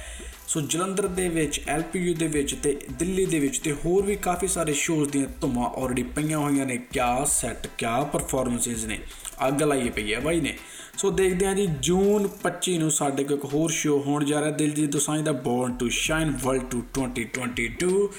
[0.47, 4.47] ਸੋ ਜਲੰਧਰ ਦੇ ਵਿੱਚ, ਐਲਪੀਯੂ ਦੇ ਵਿੱਚ ਤੇ ਦਿੱਲੀ ਦੇ ਵਿੱਚ ਤੇ ਹੋਰ ਵੀ ਕਾਫੀ
[4.47, 8.99] ਸਾਰੇ ਸ਼ੋਜ਼ ਦੀਆਂ ਧੁਮਾਂ ਆਲਰੇਡੀ ਪਈਆਂ ਹੋਈਆਂ ਨੇ। ਕਿਆ ਸੈੱਟ ਕਿਆ ਪਰਫਾਰਮੈਂਸਿਸ ਨੇ।
[9.47, 10.57] ਅੱਗ ਲਾਈ ਪਈ ਹੈ ਬਾਈ ਨੇ।
[10.97, 14.51] ਸੋ ਦੇਖਦੇ ਹਾਂ ਜੀ, ਜੂਨ 25 ਨੂੰ ਸਾਡੇ ਕੋਲ ਇੱਕ ਹੋਰ ਸ਼ੋਅ ਹੋਣ ਜਾ ਰਿਹਾ।
[14.51, 18.09] ਦਿਲਜੀਤ ਦੋਸਾਂਝ ਦਾ born to shine world tour 2022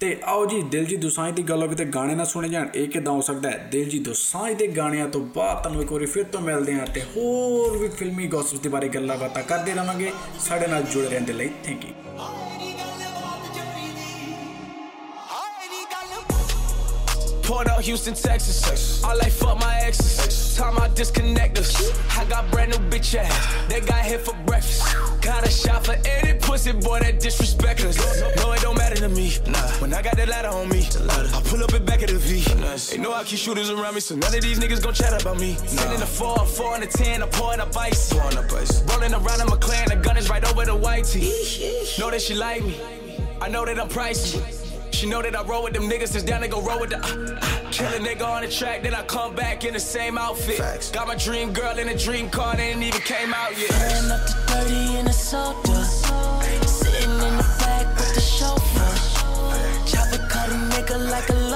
[0.00, 3.12] ਤੇ ਆਓ ਜੀ, ਦਿਲਜੀਤ ਦੋਸਾਂਝ ਦੀ ਗੱਲ ਹੋਵੇ ਤੇ ਗਾਣੇ ਨਾ ਸੁਣੇ ਜਾਣ, ਇਹ ਕਿਦਾਂ
[3.12, 3.68] ਹੋ ਸਕਦਾ ਹੈ?
[3.72, 7.76] ਦਿਲਜੀਤ ਦੋਸਾਂਝ ਦੇ ਗਾਣਿਆਂ ਤੋਂ ਬਾਅਦ ਤੁਹਾਨੂੰ ਇੱਕ ਵਾਰੀ ਫਿਰ ਤੋਂ ਮਿਲਦੇ ਹਾਂ ਤੇ ਹੋਰ
[7.76, 11.50] ਵੀ ਫਿਲਮੀ ਗੌਸਿਪਸ ਦੇ ਬਾਰੇ ਗੱਲਾਂ ਬਾਤਾਂ ਕਰਦੇ ਰਵਾਂਗੇ। ਸਾਡੇ ਨਾਲ ਜੁੜੇ ਰਹਿਣ ਦੇ ਲਈ
[11.64, 11.90] thank you
[17.50, 19.02] Port out Houston, Texas.
[19.02, 20.56] I like fuck my exes.
[20.56, 21.90] Time I disconnect us.
[22.16, 23.68] I got brand new bitch ass.
[23.68, 24.94] They got here for breakfast.
[25.20, 27.98] Got a shot for any pussy boy that disrespect us.
[28.36, 29.32] No, it don't matter to me.
[29.48, 29.58] Nah.
[29.80, 32.38] When I got that ladder on me, I pull up in back of the V.
[32.94, 35.40] They know I keep shooters around me, so none of these niggas gon' chat about
[35.40, 35.56] me.
[35.56, 38.12] Sitting in the 4, 4 and the 10, I'm pouring up ice.
[38.12, 38.80] Pouring up ice.
[38.84, 41.26] Rolling around in my clan, the gun is right over the white tee.
[41.98, 42.80] Know that she like me.
[43.40, 44.69] I know that I'm pricey.
[45.00, 46.98] She know that I roll with them niggas, since down they go roll with the.
[46.98, 50.18] Uh, uh, kill a nigga on the track, then I come back in the same
[50.18, 50.90] outfit.
[50.92, 53.70] Got my dream girl in a dream car, they ain't even came out yet.
[53.70, 55.84] Pulling up to 30 in a soda.
[56.66, 59.86] Sitting in the back with the chauffeur.
[59.86, 61.49] Chopper cut a nigga like a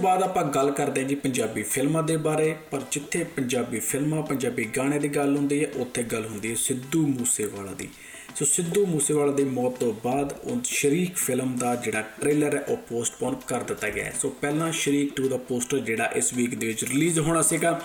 [0.00, 4.64] ਬਾਅਦ ਆਪਾਂ ਗੱਲ ਕਰਦੇ ਹਾਂ ਜੀ ਪੰਜਾਬੀ ਫਿਲਮਾਂ ਦੇ ਬਾਰੇ। ਪਰ ਜਿੱਥੇ ਪੰਜਾਬੀ ਫਿਲਮਾਂ, ਪੰਜਾਬੀ
[4.76, 7.88] ਗਾਣੇ ਦੀ ਗੱਲ ਹੁੰਦੀ ਹੈ, ਉੱਥੇ ਗੱਲ ਹੁੰਦੀ ਹੈ ਸਿੱਧੂ ਮੂਸੇਵਾਲਾ ਦੀ।
[8.36, 12.76] ਸੋ ਸਿੱਧੂ ਮੂਸੇਵਾਲਾ ਦੀ ਮੌਤ ਤੋਂ ਬਾਅਦ ਉਹ ਸ਼ਰੀਕ ਫਿਲਮ ਦਾ ਜਿਹੜਾ ਟ੍ਰੇਲਰ ਹੈ, ਉਹ
[12.76, 16.66] ਪੋਸਟਪੋਨ ਕਰ ਦਿੱਤਾ ਗਿਆ ਹੈ। ਸੋ ਪਹਿਲਾਂ ਸ਼ਰੀਕ 2 ਦਾ ਪੋਸਟਰ ਜਿਹੜਾ ਇਸ ਵੀਕ ਦੇ
[16.66, 17.80] ਵਿੱਚ ਰਿਲੀਜ਼ ਹੋਣਾ ਸੀਗਾ।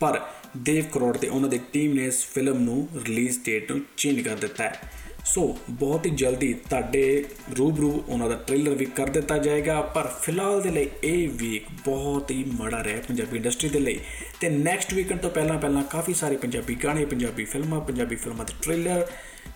[0.00, 0.20] ਪਰ
[0.56, 4.36] ਦੇਵ ਕਰੋੜ ਤੇ ਉਹਨਾਂ ਦੀ ਟੀਮ ਨੇ ਇਸ ਫਿਲਮ ਨੂੰ ਰਿਲੀਜ਼ ਡੇਟ ਨੂੰ ਚੇਂਜ ਕਰ
[4.36, 4.80] ਦਿੱਤਾ ਹੈ।
[5.24, 7.24] ਸੋ ਬਹੁਤ ਹੀ ਜਲਦੀ ਤੁਹਾਡੇ
[7.58, 12.30] ਰੂਬਰੂ ਉਹਨਾਂ ਦਾ ਟ੍ਰੇਲਰ ਵੀ ਕਰ ਦਿੱਤਾ ਜਾਏਗਾ, ਪਰ ਫਿਲਹਾਲ ਦੇ ਲਈ ਇਹ ਵੀਕ ਬਹੁਤ
[12.30, 14.00] ਹੀ ਮਾੜਾ ਰਿਹਾ ਪੰਜਾਬੀ ਇੰਡਸਟਰੀ ਦੇ ਲਈ।
[14.40, 18.52] ਤੇ ਨੈਕਸਟ ਵੀਕਐਂਡ ਤੋਂ ਪਹਿਲਾਂ ਪਹਿਲਾਂ ਕਾਫੀ ਸਾਰੇ ਪੰਜਾਬੀ ਗਾਣੇ, ਪੰਜਾਬੀ ਫਿਲਮਾਂ ਪੰਜਾਬੀ ਫਿਲਮਾਂ ਦੇ
[18.62, 19.06] ਟ੍ਰੇਲਰ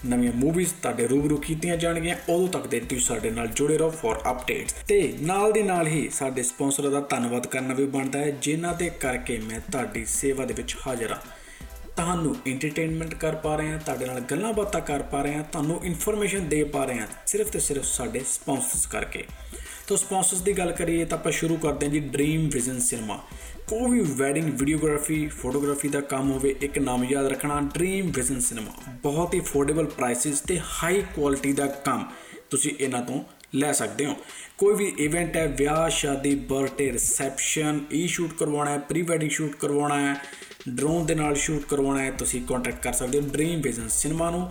[0.06, 4.18] ਨਵੀਆਂ ਮੂਵੀਜ਼ ਤੁਹਾਡੇ ਰੂਬਰੂ ਕੀਤੀਆਂ ਜਾਣਗੀਆਂ। ਉਦੋਂ ਤੱਕ ਦੇ ਤੁਸੀਂ ਸਾਡੇ ਨਾਲ ਜੁੜੇ ਰਹੋ ਫॉर
[4.30, 8.74] ਅਪਡੇਟਸ ਤੇ ਨਾਲ ਦੀ ਨਾਲ ਹੀ ਸਾਡੇ ਸਪਾਂਸਰ ਦਾ ਧੰਨਵਾਦ ਕਰਨਾ ਵੀ ਬਣਦਾ ਹੈ, ਜਿਨ੍ਹਾਂ
[8.74, 11.37] ਦੇ ਕਰਕੇ ਮੈਂ ਤੁਹਾਡੀ ਸੇਵਾ ਦੇ ਵਿੱਚ ਹਾਜ਼ਰ ਹਾਂ।
[11.98, 15.80] ਤੁਹਾਨੂੰ ਐਂਟਰਟੇਨਮੈਂਟ ਕਰ ਪਾ ਰਹੇ ਹਾਂ, ਤੁਹਾਡੇ ਨਾਲ ਗੱਲਾਂ ਬਾਤਾਂ ਕਰ ਪਾ ਰਹੇ ਹਾਂ, ਤੁਹਾਨੂੰ
[15.84, 19.24] ਇਨਫੋਰਮੇਸ਼ਨ ਦੇ ਪਾ ਰਹੇ ਹਾਂ, ਸਿਰਫ ਤੇ ਸਿਰਫ ਸਾਡੇ ਸਪਾਂਸਰਸ ਕਰਕੇ।
[19.86, 23.18] ਤੋਂ ਸਪਾਂਸਰਸ ਦੀ ਗੱਲ ਕਰੀਏ ਤਾਂ ਆਪਾਂ ਸ਼ੁਰੂ ਕਰਦੇ ਹਾਂ ਜੀ ਡ੍ਰੀਮ ਵਿਜ਼ਨ ਸਿਨੇਮਾ
[23.68, 28.72] ਕੋਈ ਵੀ ਵੈਡਿੰਗ ਵੀਡੀਓਗ੍ਰਾਫੀ ਫੋਟੋਗ੍ਰਾਫੀ ਦਾ ਕੰਮ ਹੋਵੇ, ਇੱਕ ਨਾਮ ਯਾਦ ਰੱਖਣਾ ਡ੍ਰੀਮ ਵਿਜ਼ਨ ਸਿਨੇਮਾ
[29.02, 32.04] ਬਹੁਤ ਹੀ ਅਫੋਰਡੇਬਲ ਪ੍ਰਾਈਸਿਸ ਤੇ ਹਾਈ ਕੁਆਲਿਟੀ ਦਾ ਕੰਮ
[32.50, 33.22] ਤੁਸੀਂ ਇਹਨਾਂ ਤੋਂ
[33.54, 34.14] ਲੈ ਸਕਦੇ ਹੋ।
[34.58, 39.54] ਕੋਈ ਵੀ ਇਵੈਂਟ ਹੈ, ਵਿਆਹ, ਸ਼ਾਦੀ ਬਰਥਡੇ ਰਿਸੈਪਸ਼ਨ ਈ ਸ਼ੂਟ ਕਰਵਾਉਣਾ ਹੈ ਪ੍ਰੀ ਵੈਡਿੰਗ ਸ਼ੂਟ
[39.56, 40.14] ਕਰਵਾਉਣਾ ਹੈ
[40.74, 44.50] ਡਰੋਨ ਦੇ ਨਾਲ ਸ਼ੂਟ ਕਰਵਾਉਣਾ ਹੈ, ਤੁਸੀਂ ਕੰਟੈਕਟ ਕਰ ਸਕਦੇ ਹੋ ਡ੍ਰੀਮ ਵਿਜ਼ਨ ਸਿਨੇਮਾ ਨੂੰ।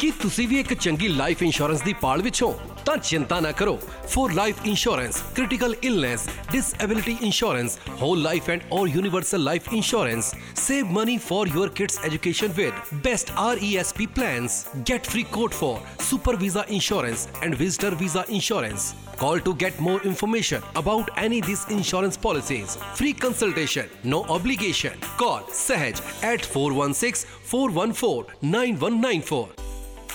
[0.00, 2.52] ਕੀ ਤੁਸੀਂ ਵੀ ਇੱਕ ਚੰਗੀ ਲਾਈਫ ਇੰਸ਼ੋਰੈਂਸ ਦੀ ਪਾਲ ਵਿੱਚ ਹੋ
[2.84, 3.76] ਤਾਂ ਚਿੰਤਾ ਨਾ ਕਰੋ
[4.12, 10.96] for life insurance critical illness disability insurance whole life and or universal life insurance save
[10.98, 14.58] money for your kids education with best RESP plans
[14.92, 15.74] get free quote for
[16.08, 18.90] super visa insurance and visitor visa insurance
[19.20, 22.78] Call to get more information about any these insurance policies.
[22.94, 25.06] Free consultation, no obligation.
[25.18, 29.59] Call Sahaj at 416 414 9194.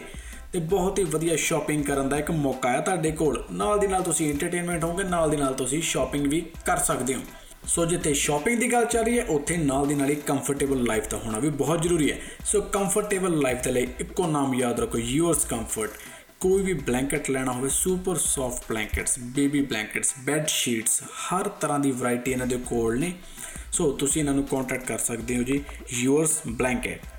[0.55, 4.03] ਤੇ ਬਹੁਤ ਹੀ ਵਧੀਆ shopping ਕਰਨ ਦਾ ਇੱਕ ਮੌਕਾ ਹੈ ਤੁਹਾਡੇ ਕੋਲ। ਨਾਲ ਦੀ ਨਾਲ
[4.03, 7.21] ਤੁਸੀਂ ਐਂਟਰਟੇਨਮੈਂਟ ਹੋਗੇ ਨਾਲ ਦੀ ਨਾਲ ਤੁਸੀਂ ਸ਼ਾਪਿੰਗ ਵੀ ਕਰ ਸਕਦੇ ਹੋ।
[7.67, 11.09] ਸੋ ਜਿੱਥੇ ਸ਼ਾਪਿੰਗ ਦੀ ਗੱਲ ਚੱਲ ਰਹੀ ਹੈ, ਉੱਥੇ ਨਾਲ ਦੀ ਨਾਲ ਹੀ ਕੰਫਰਟੇਬਲ ਲਾਈਫ
[11.09, 14.99] ਦਾ ਹੋਣਾ ਵੀ ਬਹੁਤ ਜ਼ਰੂਰੀ ਹੈ। ਸੋ ਕੰਫਰਟੇਬਲ ਲਾਈਫ ਦੇ ਲਈ ਇੱਕੋ ਨਾਮ ਯਾਦ ਰੱਖੋ
[14.99, 15.91] ਯੂਅਰਸ ਕੰਫਰਟ
[16.41, 21.91] ਕੋਈ ਵੀ ਬਲੈਂਕਟ ਲੈਣਾ ਹੋਵੇ super soft blankets baby blankets bed sheets ਹਰ ਤਰ੍ਹਾਂ ਦੀ
[21.91, 23.13] ਵੈਰਾਈਟੀ ਇਹਨਾਂ ਦੇ ਕੋਲ ਨੇ।
[23.73, 25.61] ਸੋ ਤੁਸੀਂ ਇਹਨਾਂ ਨੂੰ ਕੰਟੈਕਟ ਕਰ ਸਕਦੇ ਹੋ ਜੀ
[25.93, 27.14] ਯੂਅਰਸ ਬਲੈਂਕਟ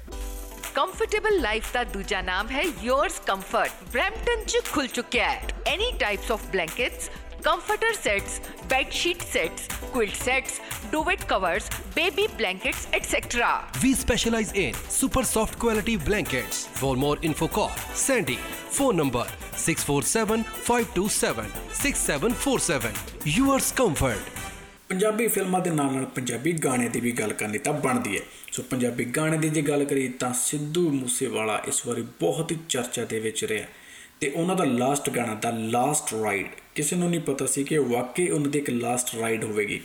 [0.76, 6.32] ਕੰਫਰਟੇਬਲ ਲਾਈਫ ਦਾ ਦੂਜਾ ਨਾਮ ਹੈ yours comfort ਬ੍ਰੈਂਪਟਨ ਚ ਖੁੱਲ ਚੁੱਕਿਆ ਹੈ any types
[6.32, 7.10] of blankets
[7.46, 8.36] comforter sets
[8.70, 9.66] bed sheet sets
[9.96, 10.54] quilt sets
[10.94, 11.66] duvet covers
[11.98, 13.50] baby blankets etc
[13.84, 16.64] We specialize in super soft quality blankets.
[16.80, 18.40] For more info call Sandy.
[18.78, 19.26] Phone number
[19.66, 21.54] 647 527
[21.84, 22.98] 6747.
[23.38, 24.36] Yours comfort.
[24.90, 28.22] Punjabi ਫਿਲਮਾਂ ਦੇ ਨਾਲ ਨਾਲ ਪੰਜਾਬੀ ਗਾਣੇ ਦੀ ਵੀ ਗੱਲ ਕਰਨੀ ਤਾਂ ਬਣਦੀ ਹੈ।
[28.52, 33.06] ਸੋ ਪੰਜਾਬੀ ਗਾਣੇ ਦੀ ਜੇ ਗੱਲ ਕਰੀ ਤਾਂ ਸਿੱਧੂ ਮੂਸੇਵਾਲਾ ਇਸ ਵਾਰੀ ਬਹੁਤ ਹੀ ਚਰਚਾ
[33.06, 33.68] ਦੇ ਵਿੱਚ ਰਿਹਾ
[34.20, 38.30] ਤੇ ਉਹਨਾਂ ਦਾ ਲਾਸਟ ਗਾਣਾ ਦਾ ਲਾਸਟ ਰਾਈਡ ਕਿਸੇ ਨੂੰ ਨਹੀਂ ਪਤਾ ਸੀ ਕਿ ਵਾਕਈ
[38.30, 39.82] ਉਹਨਾਂ ਦੀ ਇੱਕ ਲਾਸਟ ਰਾਈਡ ਹੋਵੇਗੀ।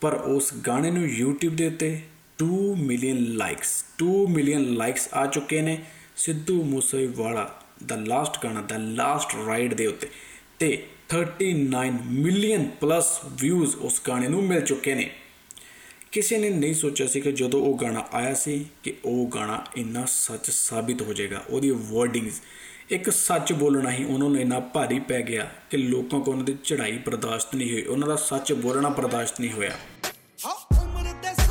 [0.00, 2.00] ਪਰ ਉਸ ਗਾਣੇ ਨੂੰ YouTube ਦੇ ਉੱਤੇ
[2.44, 5.84] 2 ਮਿਲੀਅਨ ਲਾਈਕਸ 2 ਮਿਲੀਅਨ ਲਾਈਕਸ ਆ ਚੁੱਕੇ ਨੇ
[6.16, 10.08] ਸਿੱਧੂ ਮੂਸੇਵਾਲਾ ਦਾ ਲਾਸਟ ਗਾਣਾ ਦਾ ਲਾਸਟ ਰਾਈਡ ਦੇ ਉੱਤੇ।
[10.58, 15.10] ਤੇ 39 ਮਿਲੀਅਨ ਪਲੱਸ ਵਿਊਜ਼ ਉਸ ਗਾਣੇ ਨੂੰ ਮਿਲ ਚੁੱਕੇ ਨੇ।
[16.12, 20.04] ਕਿਸੇ ਨੇ ਨਹੀਂ ਸੋਚਿਆ ਸੀ ਕਿ ਜਦੋਂ ਉਹ ਗਾਣਾ ਆਇਆ ਸੀ ਕਿ ਉਹ ਗਾਣਾ ਇੰਨਾ
[20.04, 22.40] ਸੱਚ ਸਾਬਿਤ ਹੋ ਜਾਏਗਾ, ਉਹਦੀ ਵਰਡਿੰਗਸ
[22.90, 26.56] ਇੱਕ ਸੱਚ ਬੋਲਣਾ ਹੀ ਉਹਨਾਂ ਨੂੰ ਇੰਨਾ ਭਾਰੀ ਪੈ ਗਿਆ ਕਿ ਲੋਕਾਂ ਕੋਲ ਉਹਨਾਂ ਦੀ
[26.64, 29.72] ਚੜ੍ਹਾਈ ਬਰਦਾਸ਼ਤ ਨਹੀਂ ਹੋਈ, ਉਹਨਾਂ ਦਾ ਸੱਚ ਬੋਲਣਾ ਬਰਦਾਸ਼ਤ ਨਹੀਂ ਹੋਇਆ।
[30.82, 31.43] ਉਮਰ ਦੇ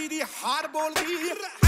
[0.00, 1.14] ਨਾਲੋਂ ਜ਼ਿਆਦੇ ਜੀ ਦੀ ਹਾਰ ਬੋਲਦੀ।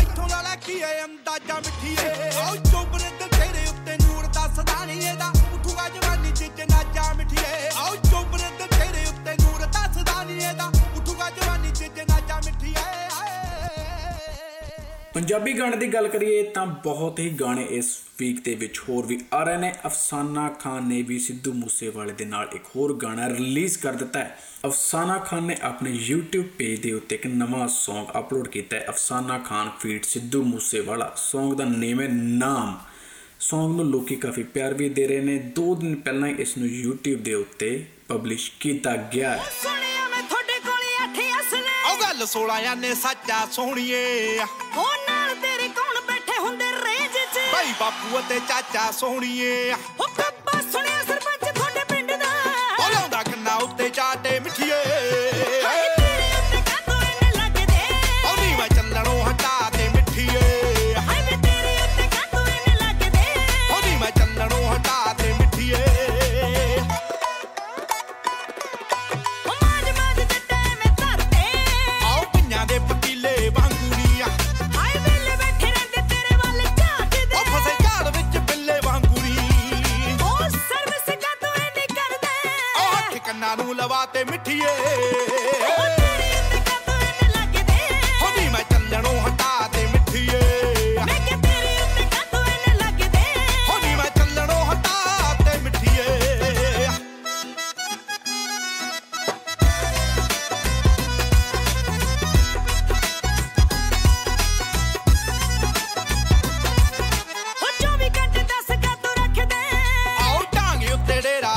[0.00, 4.84] ਇੱਥੋਂ ਦਾ ਲੈ ਕੀ ਐ ਅੰਦਾਜ਼ਾ ਮਿੱਠੀਏ। ਆਓ ਚੋਬਰ ਦੇ ਤੇਰੇ ਉੱਤੇ ਨੂਰ ਦਾ ਸਦਾ
[4.84, 10.22] ਨਹੀਂ ਇਹਦਾ। ਉੱਠੂਗਾ ਜਵਾਨੀ 'ਚ ਜਨਾਜਾ ਮਿੱਠੀਏ। ਆਓ ਚੋਬਰ ਦੇ ਤੇਰੇ ਉੱਤੇ ਨੂਰ ਦਾ ਸਦਾ
[10.22, 10.66] ਨਹੀਂ ਇਹਦਾ।
[10.96, 12.74] ਉੱਠੂਗਾ ਜਵਾਨੀ 'ਚ ਜਨਾਜਾ ਮਿੱਠੀਏ।
[15.14, 19.24] ਪੰਜਾਬੀ ਗਾਣੇ ਦੀ ਗੱਲ ਕਰੀਏ ਤਾਂ ਬਹੁਤ ਹੀ ਗਾਣੇ ਇਸ ਵੀਕ ਦੇ ਵਿੱਚ ਹੋਰ ਵੀ
[19.32, 23.78] ਆ ਰਹੇ ਨੇ। ਅਫਸਾਨਾ ਖਾਨ ਨੇ ਵੀ ਸਿੱਧੂ ਮੂਸੇਵਾਲੇ ਦੇ ਨਾਲ ਇੱਕ ਹੋਰ ਗਾਣਾ ਰਿਲੀਜ਼
[23.78, 28.48] ਕਰ ਦਿੱਤਾ ਹੈ। ਅਫਸਾਨਾ ਖਾਨ ਨੇ ਆਪਣੇ YouTube ਪੇਜ ਦੇ ਉੱਤੇ ਇੱਕ ਨਵਾਂ Song ਅਪਲੋਡ
[28.48, 32.80] ਕੀਤਾ ਹੈ। ਅਫਸਾਨਾ ਖਾਨ ਫੀਟ ਸਿੱਧੂ ਮੂਸੇਵਾਲਾ। Song ਦਾ ਨੇਮ ਹੈ ਨਾਮ।
[33.40, 36.68] Song ਨੂੰ ਲੋਕੀ ਕਾਫੀ ਪਿਆਰ ਵੀ ਦੇ ਰਹੇ ਨੇ। 2 ਦਿਨ ਪਹਿਲਾਂ ਹੀ ਇਸ ਨੂੰ
[36.68, 42.26] YouTube ਦੇ ਉੱਤੇ ਪਬਲਿਸ਼ ਕੀਤਾ ਗਿਆ ਹੈ। ਸੁਣਿਆ ਮੈਂ ਤੁਹਾਡੇ ਕੋਲੇ ਅੱਠ ਅਸਲੇ ਉਹ ਗੱਲ
[42.26, 44.38] 16 ਆਨੇ ਸੱਚਾ ਸੋਹਣੀਏ।
[44.76, 47.38] ਹੋ ਨਾਲ ਤੇਰੇ ਕੌਣ ਬੈਠੇ ਹੁੰਦੇ ਰੇਂਜ 'ਚ?
[47.52, 51.21] ਭਾਈ ਬਾਪੂ ਅਤੇ ਚਾਚਾ ਸੋਹਣੀਏ। ਹੋ ਕੱਪਾ ਸੁਣਿਆ ਸਰਪੰਚ
[53.88, 55.51] ਚਾਟੇ ਮਿੱਠੀਏ।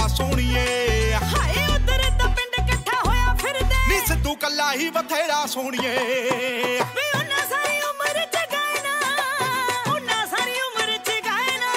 [0.05, 5.93] ਡੇਰਾ ਸੋਹਣੀਏ। ਹਾਏ ਉਧਰ ਤਾਂ ਪਿੰਡ ਇਕੱਠਾ ਹੋਇਆ ਫਿਰਦੇ। ਨੀ ਸਿੱਧੂ ਕੱਲਾ ਹੀ ਬਥੇਰਾ ਸੋਹਣੀਏ।
[6.95, 8.93] ਵੇ ਉਹਨਾਂ ਸਾਰੀ ਉਮਰ ਚ ਗਾਏ ਨਾ
[9.87, 11.71] ਉਹਨਾਂ ਸਾਰੀ ਉਮਰ ਚ ਗਾਏ ਨਾ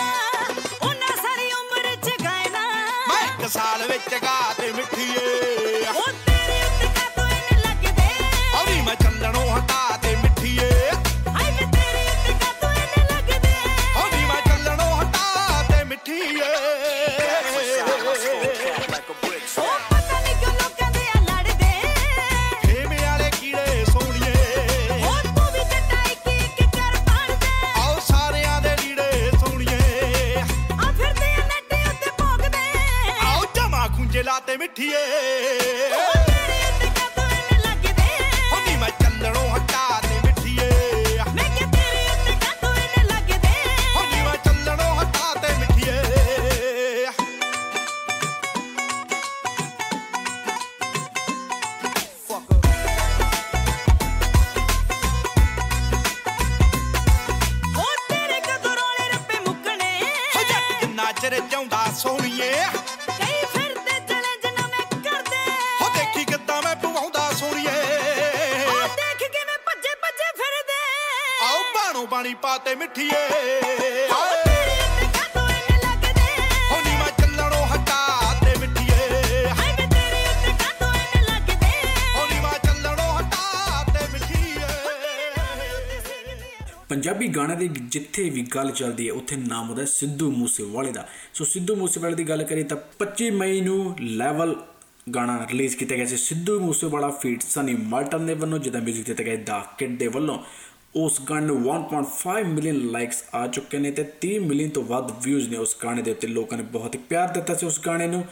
[0.83, 2.65] ਉਹਨਾਂ ਸਾਰੀ ਉਮਰ ਚ ਗਾਏ ਨਾ
[3.09, 4.39] ਮੈਂ ਇੱਕ ਸਾਲ ਵਿੱਚ ਗਾ
[87.29, 91.45] ਪੰਜਾਬੀ ਗਾਣੇ ਦੀ ਜਿੱਥੇ ਵੀ ਗੱਲ ਚੱਲਦੀ ਹੈ, ਉੱਥੇ ਨਾਮ ਉਹਦਾ ਸਿੱਧੂ ਮੂਸੇਵਾਲੇ ਦਾ। ਸੋ
[91.45, 94.57] ਸਿੱਧੂ ਮੂਸੇਵਾਲੇ ਦੀ ਗੱਲ ਕਰੀਏ ਤਾਂ 25 ਮਈ ਨੂੰ ਲੈਵਲ
[95.15, 99.25] ਗਾਣਾ ਰਿਲੀਜ਼ ਕੀਤਾ ਗਿਆ ਸੀ। ਸਿੱਧੂ ਮੂਸੇਵਾਲਾ ਫੀਟ ਸਨੀ ਮਾਰਟਨ ਦੇ ਵੱਲੋਂ, ਜਿਹਦਾ 뮤직 ਦਿੱਤਾ
[99.25, 100.39] ਗਿਆ ਦਾ ਕਿਡ ਦੇ ਵੱਲੋਂ।
[100.97, 105.49] ਉਸ ਗਾਣੇ ਨੂੰ 1.5 ਮਿਲੀਅਨ ਲਾਈਕਸ ਆ ਚੁੱਕੇ ਨੇ ਤੇ 30 ਮਿਲੀਅਨ ਤੋਂ ਵੱਧ ਵਿਊਜ਼
[105.49, 108.25] ਨੇ ਉਸ ਗਾਣੇ ਦੇ ਉੱਤੇ। ਲੋਕਾਂ ਨੇ ਬਹੁਤ ਹੀ ਪਿਆਰ ਦਿੱਤਾ ਸੀ ਉਸ ਗਾਣੇ ਨੂੰ।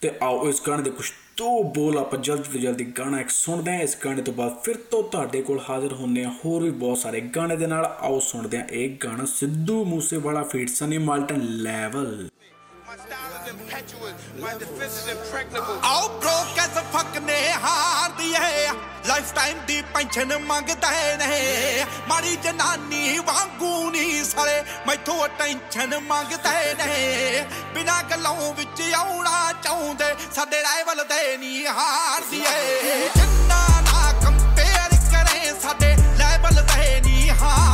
[0.00, 3.70] ਤੇ ਆਓ ਇਸ ਗਾਣੇ ਦੇ ਕੁਝ ਦੋ ਬੋਲ ਆਪਾਂ ਜਲਦੀ ਤੋਂ ਜਲਦੀ ਗਾਣਾ ਇੱਕ ਸੁਣਦੇ
[3.70, 6.98] ਹਾਂ। ਇਸ ਗਾਣੇ ਤੋਂ ਬਾਅਦ ਫਿਰ ਤੋਂ ਤੁਹਾਡੇ ਕੋਲ ਹਾਜ਼ਰ ਹੁੰਦੇ ਹਾਂ। ਹੋਰ ਵੀ ਬਹੁਤ
[6.98, 12.28] ਸਾਰੇ ਗਾਣੇ ਦੇ ਨਾਲ। ਆਓ ਸੁਣਦੇ ਹਾਂ। ਇਹ ਗਾਣਾ Sidhu Moosewala feat Sunny Malton level
[15.84, 18.68] ਆਓ ਬ੍ਰੋਕ ਐਸ ਫੱਕ ਨੇ ਹਾਰਦੀ ਏ।
[19.06, 27.46] ਲਾਈਫ ਟਾਈਮ ਦੀ ਪੈਨਸ਼ਨ ਮੰਗਦੇ ਨੇ। ਮਾੜੀ ਜਨਾਨੀ ਵਾਂਗੂ ਨਹੀਂ ਸਾਲੇ ਮੈਥੋਂ ਟੈਨਸ਼ਨ ਮੰਗਦੇ ਨੇ।
[27.74, 35.60] ਬਿਨਾ ਗੱਲੋਂ ਵਿੱਚ ਆਉਣਾ ਚਾਹੁੰਦੇ, ਸਾਡੇ ਰਾਈਵਲ ਦੇ ਨਹੀਂ ਹਾਰਦੀ ਏ। ਜਿੰਨਾ ਨਾ ਕੰਪੇਅਰ ਕਰੇ,
[35.62, 37.73] ਸਾਡੇ ਲੈਵਲ ਤੇ ਨਹੀਂ ਹਾਰਦੀ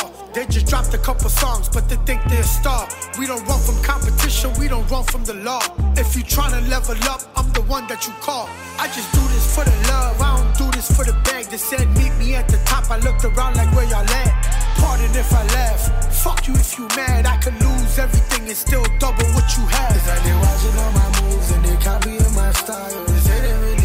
[0.33, 2.87] They just dropped a couple songs, but they think they're a star.
[3.19, 5.61] We don't run from competition, we don't run from the law.
[5.97, 8.47] If you tryna level up, I'm the one that you call.
[8.79, 11.45] I just do this for the love, I don't do this for the bag.
[11.47, 14.31] They said meet me at the top, I looked around like where y'all at.
[14.79, 17.25] Pardon if I laugh, fuck you if you mad.
[17.25, 19.95] I could lose everything and still double what you have.
[19.97, 23.03] It's like they watching all my moves and they copying my style.
[23.05, 23.80] They say they really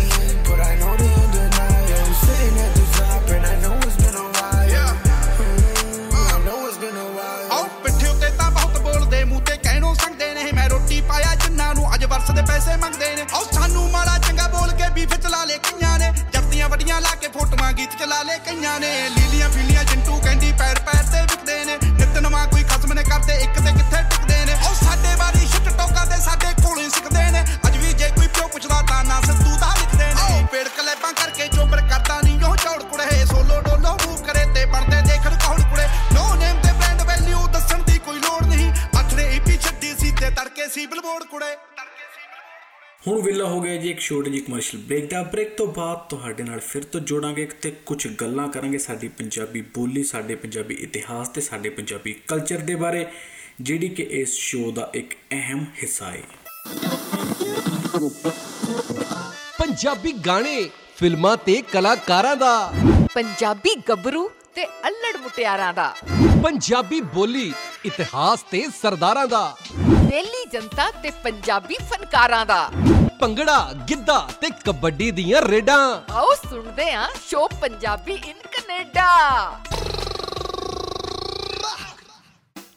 [12.37, 16.13] ਦੇ ਪੈਸੇ ਮੰਗਦੇ ਨੇ। ਆਓ ਸਾਨੂੰ ਮਾੜਾ ਚੰਗਾ ਬੋਲ ਕੇ ਵੀ ਚਲਾ ਲੇ ਕਈਆਂ ਨੇ।
[16.33, 20.81] ਜੱਤੀਆਂ ਵੱਡੀਆਂ ਲਾ ਕੇ ਫੋਟੋਆਂ ਗੀਤ ਚਲਾ ਲੇ ਕਈਆਂ ਨੇ। ਲੀਲੀਆਂ ਫੀਲੀਆਂ ਜੰਟੂ ਕਹਿੰਦੀ ਪੈਰ
[20.87, 24.53] ਪੈਰ ਤੇ ਵਿਕਦੇ ਨੇ। ਨਿਤ ਨਵਾਂ ਕੋਈ ਖਸਮ ਨੇ ਕਰਦੇ, ਇੱਕ ਤੇ ਕਿੱਥੇ ਟਿਕਦੇ ਨੇ।
[24.55, 28.27] ਆਓ ਸਾਡੇ ਵਾਰੀ ਸ਼ਿਟ ਟੋਕਾਂ ਤੇ ਸਾਡੇ ਕੋਲੋਂ ਹੀ ਸਿੱਖਦੇ ਨੇ। ਅੱਜ ਵੀ ਜੇ ਕੋਈ
[28.29, 32.43] ਪਿਓ ਪੁੱਛਦਾ ਤਾਂ ਨਾ ਸਿੱਧੂ ਦਾ ਲਿਖਦੇ ਨੇ। ਆਓ ਪੇੜ ਕਲੇਬਾਂ ਕਰਕੇ ਚੋਬਰ ਕਰਦਾ ਨਹੀਂ
[32.43, 36.73] ਉਹ ਝੌੜ ਕੁੜੇ, ਸੋਲੋ ਡੋਲੋ ਮੂੰਹ ਕਰੇ ਤੇ ਬਣਦੇ ਦੇਖਣ ਕੌਣ ਕੁੜੇ। ਨੋ ਨੇਮ ਤੇ
[36.73, 41.25] ਬ੍ਰਾਂਡ ਵੈਲਿਊ ਦੱਸਣ ਦੀ ਕੋਈ ਲੋੜ ਨਹੀਂ। ਅਥਰੇ ਈਪੀ ਛੱਡੀ ਸੀ ਤੇ ਤੜਕੇ ਸੀ ਬਿਲਬੋਰਡ
[41.25, 41.57] ਕੁੜੇ।
[43.07, 46.43] ਹੁਣ ਵੇਲਾ ਹੋ ਗਿਆ ਜੀ ਇੱਕ ਛੋਟੀ ਜਿਹੀ ਕਮਰਸ਼ੀਅਲ ਬ੍ਰੇਕ ਦਾ। ਬ੍ਰੇਕ ਤੋਂ ਬਾਅਦ ਤੁਹਾਡੇ
[46.43, 51.41] ਨਾਲ ਫਿਰ ਤੋਂ ਜੋੜਾਂਗੇ ਤੇ ਕੁਝ ਗੱਲਾਂ ਕਰਾਂਗੇ ਸਾਡੀ ਪੰਜਾਬੀ ਬੋਲੀ ਸਾਡੇ ਪੰਜਾਬੀ ਇਤਿਹਾਸ ਤੇ
[51.41, 53.07] ਸਾਡੇ ਪੰਜਾਬੀ ਕਲਚਰ ਦੇ ਬਾਰੇ
[53.61, 56.23] ਜਿਹੜੀ ਕਿ ਇਸ ਸ਼ੋਅ ਦਾ ਇੱਕ ਅਹਿਮ ਹਿੱਸਾ ਹੈ।
[59.59, 62.73] ਪੰਜਾਬੀ ਗਾਣੇ ਫਿਲਮਾਂ ਤੇ ਕਲਾਕਾਰਾਂ ਦਾ।
[63.15, 65.95] ਪੰਜਾਬੀ ਗੱਭਰੂ ਤੇ ਅਲੜ ਮੁਟਿਆਰਾਂ ਦਾ।
[66.45, 67.53] ਪੰਜਾਬੀ ਬੋਲੀ
[67.85, 72.71] ਇਤਿਹਾਸ ਤੇ ਸਰਦਾਰਾਂ ਦਾ। ਦਿੱਲੀ ਜਨਤਾ ਤੇ ਪੰਜਾਬੀ ਫਨਕਾਰਾਂ ਦਾ।
[73.21, 79.11] ਭੰਗੜਾ ਗਿੱਧਾ ਤੇ ਕਬੱਡੀ ਦੀਆਂ ਰੇਡਾਂ। ਆਓ ਸੁਣਦੇ ਆਂ ਸ਼ੋ ਪੰਜਾਬੀ ਇਨ ਕੈਨੇਡਾ।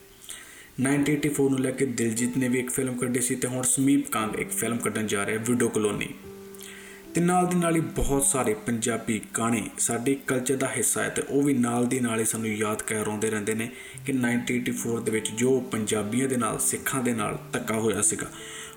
[0.79, 4.39] 1984 ਨੂੰ ਲੈ ਕੇ ਦਿਲਜੀਤ ਨੇ ਵੀ ਇੱਕ ਫਿਲਮ ਕੱਢੀ ਸੀ ਤੇ ਹੁਣ ਸਮੀਪ ਕਾਂਗ
[4.39, 6.09] ਇੱਕ ਫਿਲਮ ਕੱਢਣ ਜਾ ਰਿਹਾ ਵਿਡੋ ਕਲੋਨੀ
[7.13, 11.21] ਤੇ ਨਾਲ ਦੀ ਨਾਲ ਹੀ ਬਹੁਤ ਸਾਰੇ ਪੰਜਾਬੀ ਗਾਣੇ ਸਾਡੇ ਕਲਚਰ ਦਾ ਹਿੱਸਾ ਹੈ ਤੇ
[11.21, 13.69] ਉਹ ਵੀ ਨਾਲ ਦੀ ਨਾਲ ਹੀ ਸਾਨੂੰ ਯਾਦ ਕਰਾਉਂਦੇ ਰਹਿੰਦੇ ਨੇ
[14.05, 18.27] ਕਿ 1984 ਦੇ ਵਿੱਚ ਜੋ ਪੰਜਾਬੀਆਂ ਦੇ ਨਾਲ, ਸਿੱਖਾਂ ਦੇ ਨਾਲ ਧੱਕਾ ਹੋਇਆ ਸੀਗਾ,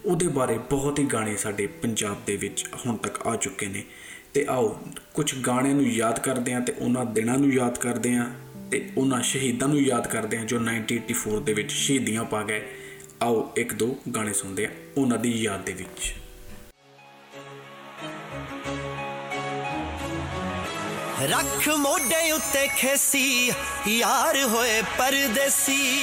[0.04, 3.84] ਉਹਦੇ ਬਾਰੇ ਬਹੁਤ ਹੀ ਗਾਣੇ ਸਾਡੇ ਪੰਜਾਬ ਦੇ ਵਿੱਚ ਹੁਣ ਤੱਕ ਆ ਚੁੱਕੇ ਨੇ।
[4.34, 4.80] ਤੇ ਆਓ,
[5.14, 8.30] ਕੁਝ ਗਾਣਿਆਂ ਨੂੰ ਯਾਦ ਕਰਦੇ ਹਾਂ ਤੇ ਉਹਨਾਂ ਦਿਨਾਂ ਨੂੰ ਯਾਦ ਕਰਦੇ ਹਾਂ
[8.70, 12.62] ਤੇ ਉਹਨਾਂ ਸ਼ਹੀਦਾਂ ਨੂੰ ਯਾਦ ਕਰਦੇ ਹਾਂ ਜੋ 1984 ਦੇ ਵਿੱਚ ਸ਼ਹੀਦੀਆਂ ਪਾ ਗਏ।
[13.22, 16.21] ਆਓ, ਇੱਕ ਦੋ ਗਾਣੇ ਸੁਣਦੇ ਹਾਂ ਉਹਨਾਂ ਦੀ ਯਾਦ ਦੇ ਵਿੱਚ।
[21.22, 23.52] ਰੱਖ ਮੋਢੇ ਉੱਤੇ ਖੇਸੀ,
[23.88, 26.02] ਯਾਰ ਹੋਏ ਪਰਦੇਸੀ।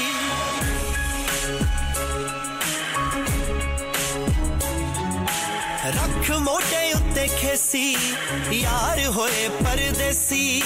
[5.85, 7.97] ਰੱਖ ਅੱਖ ਮੋਢੇ ਉੱਤੇ ਖੇਸੀ,
[8.51, 10.61] ਯਾਰ ਹੋਏ ਪਰਦੇਸੀ।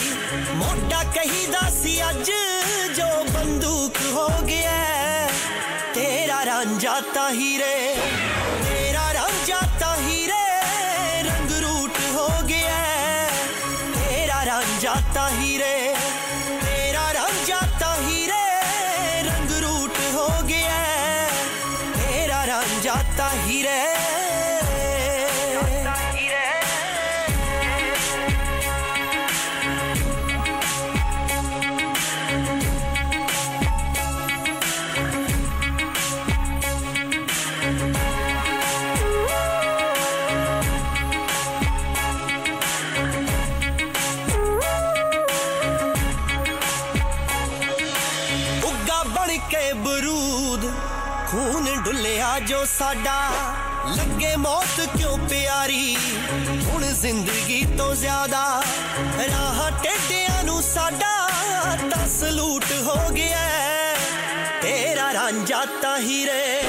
[0.55, 2.31] ਮੋਢਾ ਕਹੀਦਾ ਸੀ ਅੱਜ
[2.97, 5.29] ਜੋ ਬੰਦੂਕ ਹੋ ਗਿਆ,
[5.93, 7.95] ਤੇਰਾ ਰਾਂਝਾ ਤਾਂ ਹੀਰੇ।
[15.63, 15.92] ਤਾਂ
[50.23, 50.65] ਬਰੂਦ
[51.29, 53.17] ਖੂਨ ਡੁੱਲਿਆ ਜੋ ਸਾਡਾ।
[53.95, 55.95] ਲੱਗੇ ਮੌਤ ਕਿਉਂ ਪਿਆਰੀ?
[56.65, 58.45] ਹੁਣ ਜ਼ਿੰਦਗੀ ਤੋਂ ਜ਼ਿਆਦਾ
[59.31, 61.29] ਰਾਹ ਟੇਡਿਆਂ ਨੂੰ ਸਾਡਾ
[61.89, 63.45] ਤਾਂ ਸਲੂਟ ਹੋ ਗਿਆ
[64.61, 66.63] ਤੇਰਾ ਰਾਂਝਾ ਤਾਂ ਹੀਰੇ।